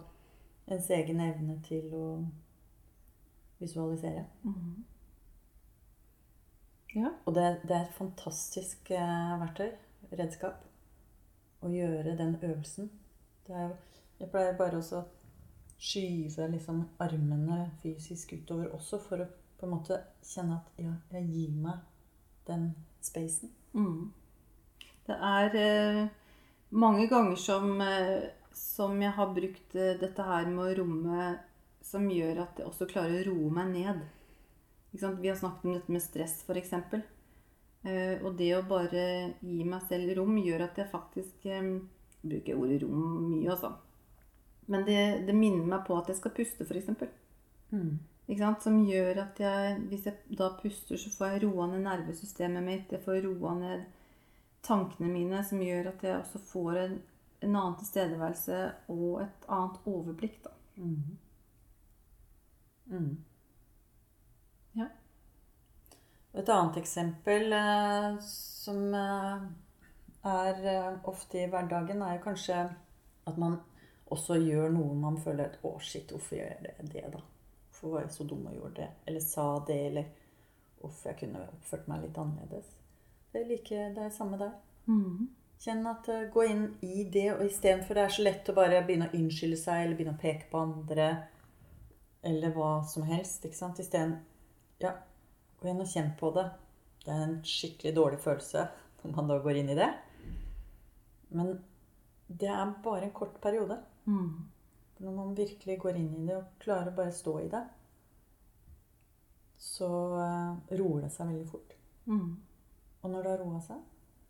ens 0.75 0.91
egen 0.91 1.21
evne 1.21 1.59
til 1.67 1.93
å 1.95 2.09
visualisere. 3.61 4.25
Mm. 4.43 4.85
Ja. 6.95 7.11
Og 7.25 7.35
det, 7.35 7.45
det, 7.69 7.77
er 7.77 7.85
et 7.85 7.99
fantastisk 7.99 8.91
eh, 8.95 9.35
verktøy, 9.41 9.71
redskap, 10.15 10.65
å 11.63 11.71
gjøre 11.71 12.17
den 12.19 12.37
øvelsen. 12.43 12.91
Er, 13.49 13.77
jeg 14.21 14.31
pleier 14.33 14.59
bare 14.59 14.81
å 14.81 15.05
skyve 15.85 16.49
liksom 16.53 16.85
armene 17.03 17.65
fysisk 17.83 18.37
utover 18.39 18.71
også, 18.75 19.01
for 19.03 19.25
å 19.25 19.31
på 19.59 19.67
en 19.67 19.75
måte 19.77 19.97
kjenne 20.27 20.59
at 20.59 20.83
ja, 20.83 20.93
jeg 21.15 21.29
gir 21.31 21.57
meg 21.65 21.83
den 22.49 22.71
spacen. 23.05 23.53
Mm. 23.73 24.11
Det 25.05 25.17
er 25.17 25.57
eh, 25.61 26.05
mange 26.75 27.07
ganger 27.11 27.37
som, 27.37 27.81
eh, 27.81 28.31
som, 28.53 28.97
jeg 29.03 29.13
har 29.17 29.35
brukt 29.37 29.77
eh, 29.77 29.97
dette 30.01 30.27
her 30.27 30.49
med 30.51 30.65
å 30.65 30.77
romme 30.81 31.33
som 31.85 32.07
gjør 32.11 32.41
at 32.47 32.61
jeg 32.61 32.69
også 32.71 32.89
klarer 32.89 33.21
å 33.21 33.35
roe 33.35 33.51
meg 33.59 33.73
ned. 33.75 34.05
Vi 34.95 35.03
har 35.03 35.37
snakket 35.37 35.67
om 35.67 35.75
dette 35.75 35.93
med 35.93 36.03
stress, 36.03 36.39
f.eks. 36.47 36.73
Eh, 37.85 38.23
og 38.25 38.39
det 38.39 38.55
å 38.57 38.65
bare 38.69 39.05
gi 39.43 39.67
meg 39.69 39.85
selv 39.91 40.15
rom 40.17 40.39
gjør 40.41 40.65
at 40.69 40.81
jeg 40.81 40.93
faktisk 40.93 41.45
bruker 42.25 42.57
ordet 42.57 42.81
rom 42.83 43.29
mye, 43.29 43.51
altså. 43.53 43.75
Men 44.73 44.87
det, 44.87 45.27
det 45.29 45.35
minner 45.37 45.67
meg 45.69 45.85
på 45.85 45.99
at 45.99 46.09
jeg 46.09 46.23
skal 46.23 46.33
puste, 46.33 46.65
f.eks. 46.65 46.89
Mm. 47.75 47.99
Som 48.65 48.79
gjør 48.89 49.21
at 49.27 49.41
jeg, 49.43 49.77
hvis 49.91 50.07
jeg 50.09 50.39
da 50.39 50.49
puster, 50.57 50.97
så 50.97 51.13
får 51.13 51.35
jeg 51.35 51.43
roa 51.45 51.69
ned 51.69 51.85
nervesystemet 51.85 52.65
mitt. 52.65 52.95
Jeg 52.95 53.05
får 53.05 53.21
roa 53.27 53.53
ned 53.59 53.85
tankene 54.65 55.11
mine, 55.13 55.43
som 55.45 55.63
gjør 55.63 55.93
at 55.93 56.05
jeg 56.07 56.19
også 56.19 56.41
får 56.49 56.81
en, 56.81 56.97
en 57.45 57.57
annen 57.57 57.77
tilstedeværelse 57.81 58.61
og 58.95 59.23
et 59.25 59.47
annet 59.49 59.89
overblikk. 59.91 60.41
da. 60.45 60.55
Mm. 60.77 61.19
Mm. 62.87 63.25
Ja. 64.73 64.89
Et 66.33 66.49
annet 66.49 66.81
eksempel 66.81 67.53
eh, 67.53 68.17
som 68.27 68.95
eh, 68.95 69.45
er 70.25 70.67
eh, 70.73 70.91
ofte 71.05 71.45
i 71.45 71.47
hverdagen, 71.51 72.03
er 72.03 72.19
jo 72.19 72.25
kanskje 72.25 72.65
at 73.25 73.39
man 73.41 73.61
også 74.13 74.37
gjør 74.43 74.73
noe 74.75 74.97
man 74.99 75.17
føler 75.21 75.57
'Å, 75.63 75.79
shit, 75.81 76.11
hvorfor 76.11 76.37
gjør 76.37 76.51
jeg 76.53 76.67
det, 76.67 76.75
det 76.93 77.13
da?' 77.13 77.23
Hvorfor 77.71 77.91
var 77.91 78.05
jeg 78.05 78.13
så 78.15 78.25
dum 78.25 78.47
og 78.47 78.55
gjorde 78.55 78.77
det? 78.83 78.91
Eller 79.07 79.21
sa 79.21 79.47
det, 79.67 79.79
eller 79.87 80.05
hvorfor 80.81 81.09
jeg 81.09 81.19
kunne 81.19 81.47
oppført 81.49 81.89
meg 81.89 82.05
litt 82.05 82.19
annerledes. 82.19 82.69
Det 83.35 83.41
er 83.43 83.49
like, 83.51 83.79
det 83.97 84.03
er 84.05 84.13
samme 84.15 84.39
der. 84.39 84.53
Mm. 84.87 85.27
Kjenn 85.65 85.87
at 85.91 86.07
uh, 86.13 86.27
Gå 86.31 86.45
inn 86.47 86.69
i 86.87 87.03
det, 87.11 87.33
og 87.33 87.43
istedenfor 87.49 87.99
det 87.99 88.05
er 88.05 88.13
så 88.15 88.23
lett 88.23 88.51
å 88.51 88.55
bare 88.55 88.83
begynne 88.87 89.09
å 89.11 89.17
unnskylde 89.19 89.59
seg 89.59 89.83
eller 89.83 89.99
begynne 89.99 90.15
å 90.15 90.21
peke 90.21 90.47
på 90.53 90.61
andre 90.61 91.09
eller 92.25 92.55
hva 92.55 92.77
som 92.87 93.03
helst. 93.09 93.43
ikke 93.45 93.59
sant? 93.59 93.83
Isteden 93.83 94.15
ja, 94.81 94.95
gå 95.61 95.69
inn 95.73 95.83
og 95.83 95.91
kjenn 95.91 96.15
på 96.21 96.31
det. 96.39 96.47
Det 97.03 97.13
er 97.13 97.27
en 97.27 97.37
skikkelig 97.45 97.95
dårlig 97.99 98.23
følelse 98.23 98.69
når 99.03 99.19
man 99.19 99.35
da 99.35 99.43
går 99.43 99.61
inn 99.61 99.75
i 99.75 99.79
det. 99.83 99.91
Men 101.35 101.53
det 102.31 102.55
er 102.55 102.75
bare 102.87 103.09
en 103.09 103.17
kort 103.19 103.43
periode. 103.43 103.83
Mm. 104.07 104.31
Når 105.03 105.19
man 105.19 105.35
virkelig 105.37 105.81
går 105.83 105.99
inn 105.99 106.13
i 106.23 106.27
det 106.31 106.39
og 106.39 106.55
klarer 106.63 106.95
å 106.95 106.97
bare 107.03 107.19
stå 107.19 107.39
i 107.43 107.51
det, 107.51 107.67
så 109.59 109.91
uh, 110.15 110.77
roer 110.79 111.09
det 111.09 111.15
seg 111.19 111.35
veldig 111.35 111.49
fort. 111.51 111.81
Mhm. 112.07 112.35
Og 113.05 113.13
når 113.13 113.23
det 113.23 113.33
har 113.35 113.43
roa 113.45 113.61
seg, 113.61 113.81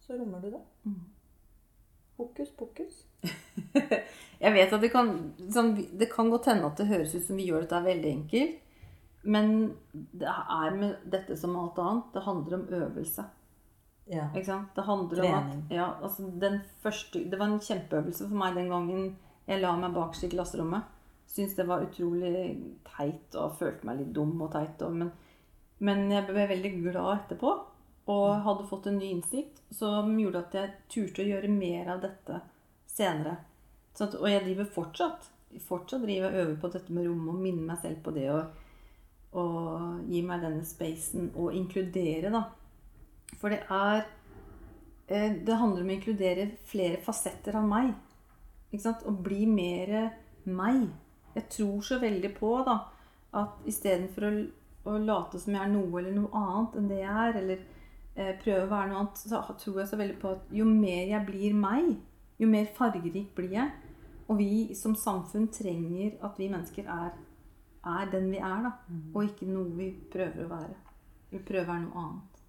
så 0.02 0.18
rommer 0.18 0.42
du 0.42 0.50
det. 0.50 0.60
Mm. 0.84 1.02
Hokus 2.18 2.50
pokus. 2.58 3.04
Jeg 4.44 4.52
vet 4.52 4.74
at 4.74 4.82
det 4.82 4.90
kan, 4.92 5.12
sånn, 5.54 5.72
det 5.94 6.10
kan 6.12 6.28
godt 6.30 6.50
hende 6.50 6.66
at 6.68 6.78
det 6.78 6.90
høres 6.90 7.14
ut 7.14 7.24
som 7.24 7.38
vi 7.38 7.46
gjør 7.48 7.64
dette 7.64 7.80
veldig 7.86 8.10
enkelt. 8.10 8.60
Men 9.24 9.54
det 9.92 10.28
er 10.28 10.74
med 10.76 11.06
dette 11.08 11.36
som 11.40 11.54
alt 11.56 11.78
annet. 11.80 12.10
Det 12.12 12.22
handler 12.26 12.56
om 12.58 12.66
øvelse. 12.80 13.24
Ja. 14.10 14.26
Ikke 14.34 14.44
sant? 14.50 14.74
Det 14.76 14.84
handler 14.84 15.22
Trening. 15.22 15.36
om 15.38 15.62
at 15.64 15.72
ja, 15.72 15.86
altså 16.04 16.26
den 16.40 16.58
første, 16.82 17.22
Det 17.30 17.38
var 17.38 17.46
en 17.48 17.60
kjempeøvelse 17.60 18.26
for 18.28 18.36
meg 18.36 18.58
den 18.58 18.68
gangen 18.68 19.14
jeg 19.48 19.62
la 19.62 19.70
meg 19.76 19.94
bakerst 19.94 20.26
i 20.26 20.32
klasserommet. 20.34 20.90
Syntes 21.30 21.56
det 21.56 21.66
var 21.68 21.86
utrolig 21.86 22.34
teit 22.84 23.38
og 23.40 23.56
følte 23.58 23.86
meg 23.88 24.02
litt 24.02 24.12
dum 24.16 24.34
og 24.44 24.52
teit. 24.52 24.82
Og, 24.84 24.92
men, 24.92 25.12
men 25.78 26.10
jeg 26.12 26.26
ble 26.28 26.44
veldig 26.50 26.74
glad 26.82 27.14
etterpå 27.16 27.54
og 28.10 28.42
hadde 28.44 28.66
fått 28.68 28.88
en 28.90 28.98
ny 29.00 29.10
innsikt 29.14 29.62
som 29.72 30.12
gjorde 30.20 30.42
at 30.44 30.56
jeg 30.58 30.72
turte 30.92 31.24
å 31.24 31.28
gjøre 31.28 31.52
mer 31.52 31.88
av 31.94 32.02
dette 32.02 32.40
senere. 32.90 33.38
At, 33.94 34.16
og 34.18 34.26
jeg 34.28 34.42
driver 34.44 34.68
fortsatt. 34.74 35.30
Fortsatt 35.64 36.02
driver 36.04 36.32
og 36.32 36.40
øver 36.42 36.56
på 36.60 36.70
dette 36.74 36.92
med 36.92 37.06
rommet 37.08 37.32
og 37.32 37.40
minner 37.40 37.68
meg 37.70 37.80
selv 37.82 38.02
på 38.04 38.12
det. 38.16 38.26
Og, 38.34 39.38
og 39.40 40.10
gi 40.10 40.20
meg 40.26 40.44
denne 40.44 40.66
spacen 40.66 41.30
og 41.32 41.54
inkludere, 41.56 42.32
da. 42.34 42.44
For 43.40 43.50
det 43.50 43.62
er 43.72 44.04
eh, 45.08 45.32
Det 45.46 45.56
handler 45.58 45.82
om 45.82 45.90
å 45.90 45.94
inkludere 45.96 46.50
flere 46.68 47.00
fasetter 47.02 47.56
av 47.58 47.64
meg. 47.70 47.94
Ikke 48.70 48.84
sant? 48.84 49.06
Og 49.08 49.22
bli 49.24 49.46
mer 49.48 49.94
meg. 50.44 50.90
Jeg 51.34 51.48
tror 51.50 51.80
så 51.82 51.98
veldig 52.02 52.30
på 52.36 52.50
da, 52.66 52.76
at 53.34 53.64
istedenfor 53.66 54.26
å, 54.28 54.32
å 54.92 54.98
late 55.02 55.40
som 55.42 55.56
jeg 55.56 55.64
er 55.64 55.72
noe 55.72 55.98
eller 55.98 56.14
noe 56.14 56.42
annet 56.42 56.76
enn 56.78 56.90
det 56.90 57.00
jeg 57.00 57.16
er, 57.24 57.38
eller 57.40 57.64
prøve 58.14 58.64
å 58.64 58.70
være 58.70 58.88
noe 58.90 58.98
annet, 59.02 59.18
så 59.18 59.40
tror 59.58 59.80
jeg 59.80 59.88
så 59.90 59.96
veldig 59.98 60.18
på 60.22 60.34
at 60.36 60.52
jo 60.54 60.64
mer 60.68 61.08
jeg 61.10 61.26
blir 61.26 61.54
meg, 61.58 61.96
jo 62.38 62.46
mer 62.50 62.68
fargerik 62.76 63.34
blir 63.34 63.52
jeg. 63.56 63.72
Og 64.28 64.38
vi 64.38 64.74
som 64.74 64.94
samfunn 64.96 65.48
trenger 65.52 66.14
at 66.24 66.38
vi 66.40 66.48
mennesker 66.48 66.86
er, 66.88 67.10
er 67.84 68.06
den 68.12 68.30
vi 68.32 68.38
er, 68.38 68.62
da. 68.64 68.70
Og 69.14 69.24
ikke 69.26 69.48
noe 69.50 69.74
vi 69.76 69.90
prøver 70.12 70.46
å 70.46 70.52
være. 70.54 70.78
Vi 71.30 71.38
prøver 71.44 71.66
å 71.66 71.72
være 71.72 71.84
noe 71.84 72.04
annet. 72.04 72.40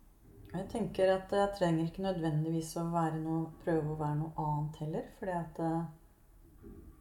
Jeg 0.56 0.70
tenker 0.72 1.10
at 1.18 1.34
jeg 1.36 1.52
trenger 1.58 1.90
ikke 1.90 2.06
nødvendigvis 2.06 2.70
å 2.80 2.86
være 2.94 3.20
noe, 3.20 3.50
prøve 3.66 3.92
å 3.92 4.00
være 4.00 4.16
noe 4.22 4.46
annet 4.46 4.78
heller. 4.86 5.10
Fordi 5.20 5.36
at 5.36 5.60
eh, 5.66 5.82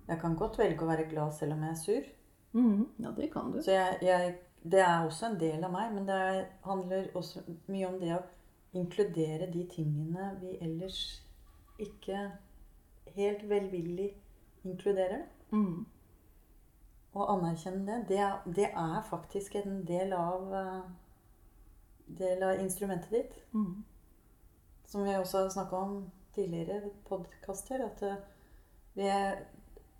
jeg 0.08 0.20
kan 0.24 0.34
godt 0.40 0.58
velge 0.58 0.82
å 0.82 0.90
være 0.90 1.06
glad 1.12 1.36
selv 1.36 1.54
om 1.54 1.62
jeg 1.62 1.70
er 1.76 1.82
sur. 1.84 2.08
Mm, 2.54 2.86
Ja, 2.98 3.10
det 3.14 3.30
kan 3.30 3.52
du. 3.52 3.60
Så 3.62 3.70
jeg, 3.76 3.98
jeg, 4.02 4.34
det 4.64 4.80
er 4.82 5.06
også 5.06 5.28
en 5.30 5.38
del 5.38 5.62
av 5.62 5.70
meg, 5.74 5.92
men 5.94 6.08
det 6.08 6.18
er, 6.32 6.40
handler 6.66 7.12
også 7.14 7.44
mye 7.70 7.92
om 7.92 8.00
det 8.02 8.12
å 8.16 8.22
inkludere 8.74 9.46
de 9.52 9.64
tingene 9.70 10.32
vi 10.40 10.56
ellers 10.60 11.00
ikke 11.78 12.30
helt 13.14 13.48
velvillig 13.48 14.10
inkluderer. 14.64 15.24
Mm. 15.50 15.86
Og 17.14 17.32
anerkjenne 17.36 17.86
det, 17.86 18.08
det 18.08 18.18
er, 18.18 18.38
det 18.56 18.68
er 18.70 19.02
faktisk 19.10 19.54
en 19.60 19.82
del 19.86 20.12
av, 20.18 20.54
eh, 20.54 20.84
del 22.18 22.42
av 22.42 22.60
instrumentet 22.60 23.10
ditt. 23.10 23.36
Mm. 23.52 23.84
Som 24.84 25.04
vi 25.06 25.16
også 25.16 25.44
har 25.44 25.52
snakka 25.54 25.76
om 25.76 25.98
tidligere 26.34 26.90
podkaster, 27.08 27.84
at 27.86 28.02
eh, 28.02 28.16
vi 28.94 29.06
er, 29.10 29.44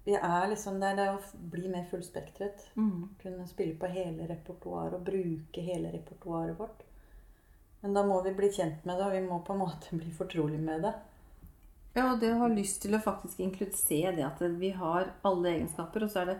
vi 0.04 0.16
er 0.18 0.48
liksom 0.50 0.80
der 0.82 0.98
det 0.98 1.06
er 1.06 1.18
å 1.18 1.44
bli 1.54 1.70
mer 1.70 1.86
fullspektret. 1.90 2.66
Mm. 2.74 3.14
Kunne 3.22 3.46
spille 3.50 3.78
på 3.78 3.90
hele 3.94 4.26
repertoaret 4.30 4.98
og 4.98 5.06
bruke 5.06 5.62
hele 5.62 5.94
repertoaret 5.94 6.58
vårt. 6.58 6.82
Men 7.84 7.92
da 7.92 8.00
må 8.08 8.16
vi 8.24 8.30
bli 8.32 8.48
kjent 8.48 8.86
med 8.88 8.96
det, 8.96 9.04
og 9.04 9.12
vi 9.12 9.20
må 9.20 9.42
på 9.44 9.52
en 9.52 9.60
måte 9.60 9.92
bli 9.92 10.08
fortrolig 10.16 10.56
med 10.56 10.86
det. 10.86 10.94
Ja, 11.92 12.06
og 12.08 12.22
det 12.22 12.30
å 12.32 12.38
ha 12.40 12.46
lyst 12.48 12.80
til 12.82 12.96
å 12.96 13.02
faktisk 13.04 13.42
inkludere 13.44 14.14
det 14.16 14.24
at 14.24 14.40
vi 14.56 14.70
har 14.72 15.12
alle 15.28 15.52
egenskaper, 15.52 16.06
og 16.06 16.10
så 16.10 16.22
er 16.22 16.30
det 16.32 16.38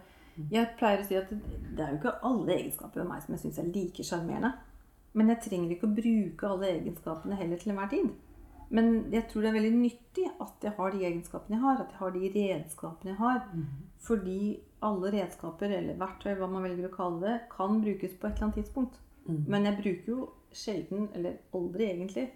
Jeg 0.51 0.73
pleier 0.81 1.03
å 1.03 1.05
si 1.07 1.15
at 1.15 1.29
det, 1.31 1.85
er 1.85 1.93
jo 1.93 1.99
ikke 2.01 2.15
alle 2.27 2.57
egenskaper 2.57 3.03
ved 3.03 3.11
meg 3.11 3.21
som 3.23 3.37
jeg 3.37 3.43
syns 3.45 3.61
er 3.61 3.69
like 3.77 4.07
sjarmerende. 4.09 4.55
Men 5.13 5.31
jeg 5.31 5.43
trenger 5.45 5.77
ikke 5.77 5.87
å 5.87 5.95
bruke 6.01 6.49
alle 6.49 6.73
egenskapene 6.73 7.39
heller 7.39 7.61
til 7.61 7.75
enhver 7.75 7.93
tid. 7.93 8.09
Men 8.75 8.91
jeg 9.13 9.29
tror 9.29 9.45
det 9.45 9.53
er 9.53 9.59
veldig 9.61 9.77
nyttig 9.77 10.27
at 10.43 10.65
jeg 10.65 10.75
har 10.81 10.97
de 10.97 11.07
egenskapene 11.07 11.59
jeg 11.59 11.67
har, 11.69 11.85
at 11.85 11.93
jeg 11.93 12.01
har 12.01 12.17
de 12.17 12.33
redskapene 12.35 13.13
jeg 13.13 13.21
har. 13.21 13.41
Fordi 14.09 14.41
alle 14.89 15.13
redskaper, 15.15 15.77
eller 15.77 16.01
verktøy, 16.01 16.33
hva 16.41 16.49
man 16.51 16.65
velger 16.65 16.89
å 16.89 16.97
kalle 16.97 17.21
det, 17.29 17.37
kan 17.53 17.79
brukes 17.85 18.17
på 18.17 18.27
et 18.27 18.33
eller 18.33 18.49
annet 18.49 18.63
tidspunkt. 18.65 18.99
Mm. 19.27 19.45
Men 19.49 19.69
jeg 19.69 19.79
bruker 19.81 20.13
jo 20.13 20.27
sjelden, 20.55 21.09
eller 21.15 21.39
aldri 21.57 21.89
egentlig, 21.91 22.29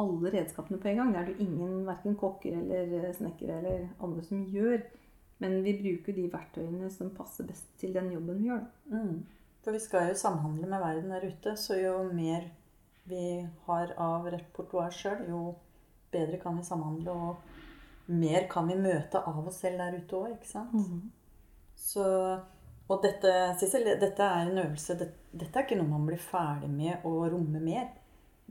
alle 0.00 0.32
redskapene 0.32 0.80
på 0.80 0.88
en 0.88 1.02
gang. 1.02 1.12
Det 1.12 1.20
er 1.20 1.28
det 1.28 1.36
jo 1.36 1.46
ingen, 1.46 1.86
verken 1.86 2.16
kokker 2.18 2.56
eller 2.58 2.96
eh, 3.02 3.14
snekkere 3.16 3.58
eller 3.60 3.86
andre 4.00 4.24
som 4.26 4.44
gjør. 4.48 4.80
Men 5.42 5.58
vi 5.64 5.76
bruker 5.80 6.16
de 6.16 6.28
verktøyene 6.32 6.90
som 6.94 7.10
passer 7.16 7.46
best 7.48 7.68
til 7.80 7.94
den 7.96 8.12
jobben 8.14 8.38
vi 8.40 8.48
gjør. 8.48 8.64
Mm. 8.92 9.22
For 9.62 9.74
vi 9.74 9.82
skal 9.82 10.10
jo 10.10 10.18
samhandle 10.18 10.68
med 10.70 10.82
verden 10.82 11.12
der 11.14 11.26
ute, 11.28 11.56
så 11.58 11.78
jo 11.78 11.96
mer 12.14 12.48
vi 13.10 13.42
har 13.66 13.94
av 13.98 14.26
repertoar 14.30 14.94
sjøl, 14.94 15.24
jo 15.28 15.42
bedre 16.12 16.38
kan 16.42 16.58
vi 16.58 16.66
samhandle, 16.66 17.14
og 17.14 18.10
mer 18.12 18.46
kan 18.50 18.68
vi 18.70 18.78
møte 18.78 19.22
av 19.22 19.46
oss 19.46 19.60
selv 19.62 19.82
der 19.82 19.98
ute 19.98 20.18
òg, 20.18 20.34
ikke 20.36 20.50
sant? 20.50 20.74
Så, 21.78 22.04
og 22.90 23.02
dette, 23.04 23.32
Sissel, 23.60 23.86
dette 24.00 24.26
er 24.26 24.48
en 24.48 24.58
øvelse. 24.64 24.96
Det, 24.98 25.08
dette 25.30 25.58
er 25.58 25.66
ikke 25.66 25.78
noe 25.78 25.90
man 25.90 26.06
blir 26.08 26.20
ferdig 26.20 26.70
med 26.72 27.06
å 27.08 27.14
romme 27.30 27.62
mer. 27.62 27.88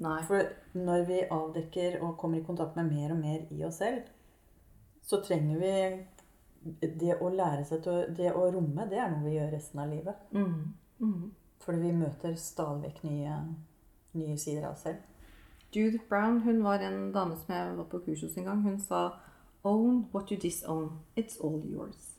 Nei. 0.02 0.22
For 0.26 0.48
når 0.78 1.06
vi 1.10 1.20
avdekker 1.28 2.00
og 2.02 2.16
kommer 2.22 2.40
i 2.40 2.46
kontakt 2.46 2.78
med 2.80 2.90
mer 2.90 3.14
og 3.14 3.22
mer 3.22 3.46
i 3.54 3.62
oss 3.68 3.82
selv, 3.84 4.08
så 5.06 5.20
trenger 5.26 5.60
vi 5.62 5.76
det 7.02 7.18
å 7.20 7.30
lære 7.34 7.66
seg 7.68 7.84
til 7.84 7.94
å, 7.94 8.02
det 8.18 8.32
å 8.38 8.48
romme, 8.54 8.86
det 8.90 9.00
er 9.02 9.12
noe 9.12 9.26
vi 9.26 9.36
gjør 9.36 9.54
resten 9.56 9.82
av 9.82 9.92
livet. 9.92 10.26
Mm. 10.32 10.74
Mm. 11.02 11.32
Fordi 11.62 11.82
vi 11.82 11.94
møter 11.98 12.38
stadig 12.40 12.88
vekk 12.88 13.04
nye, 13.10 13.40
nye 14.18 14.38
sider 14.42 14.68
av 14.70 14.78
oss 14.78 14.86
selv. 14.88 15.08
Judith 15.72 16.08
Brown 16.10 16.42
hun 16.46 16.64
var 16.66 16.84
en 16.84 17.12
dame 17.16 17.38
som 17.40 17.54
jeg 17.56 17.76
var 17.78 17.88
på 17.92 18.02
kurs 18.06 18.24
hos 18.26 18.38
en 18.38 18.50
gang. 18.50 18.64
Hun 18.66 18.80
sa 18.82 19.10
Own 19.64 20.08
what 20.12 20.32
you 20.32 20.38
disown. 20.42 21.00
It's 21.16 21.38
all 21.38 21.62
yours. 21.70 22.11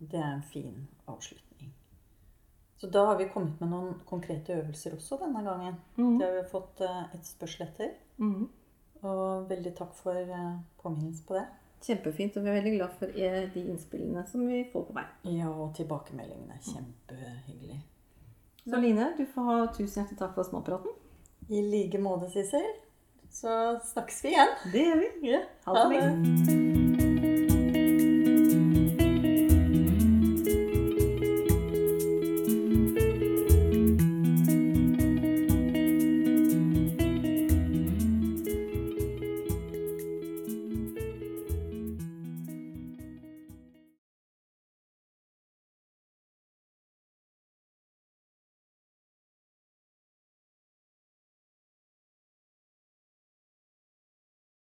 Det 0.00 0.18
er 0.18 0.32
en 0.32 0.42
fin 0.42 0.88
avslutning. 1.06 1.74
Så 2.80 2.86
da 2.86 3.04
har 3.06 3.18
vi 3.18 3.28
kommet 3.28 3.60
med 3.60 3.68
noen 3.68 3.98
konkrete 4.08 4.54
øvelser 4.56 4.94
også 4.96 5.18
denne 5.20 5.42
gangen. 5.44 5.74
Mm. 5.98 6.14
Det 6.18 6.26
har 6.26 6.36
vi 6.38 6.46
fått 6.48 6.80
eh, 6.80 7.02
et 7.14 7.26
spørsmål 7.28 7.68
etter. 7.68 7.90
Mm. 8.16 8.46
Og 9.02 9.50
veldig 9.50 9.72
takk 9.76 9.92
for 9.98 10.16
eh, 10.16 10.54
påminnelse 10.80 11.26
på 11.28 11.36
det. 11.36 11.44
Kjempefint, 11.84 12.36
og 12.36 12.44
vi 12.44 12.50
er 12.52 12.56
veldig 12.56 12.72
glad 12.78 12.96
for 12.96 13.12
eh, 13.12 13.42
de 13.52 13.66
innspillene 13.68 14.24
som 14.28 14.46
vi 14.48 14.62
får 14.72 14.88
på 14.88 14.96
vei. 14.96 15.04
Ja, 15.36 15.52
og 15.52 15.74
tilbakemeldingene 15.76 16.56
kjempehyggelig. 16.64 17.82
Så 18.64 18.80
Line, 18.80 19.12
du 19.18 19.26
får 19.28 19.52
ha 19.52 19.60
tusen 19.76 20.02
hjertelig 20.02 20.20
takk 20.20 20.34
for 20.36 20.48
småpraten. 20.48 20.96
I 21.50 21.64
like 21.68 22.00
måte, 22.00 22.32
Sissel. 22.32 22.64
Så 23.30 23.52
snakkes 23.92 24.24
vi 24.24 24.34
igjen. 24.34 24.56
Det 24.72 24.88
gjør 24.88 25.04
vi. 25.04 25.12
Ja, 25.34 25.44
Ha 25.68 25.88
det. 25.92 26.69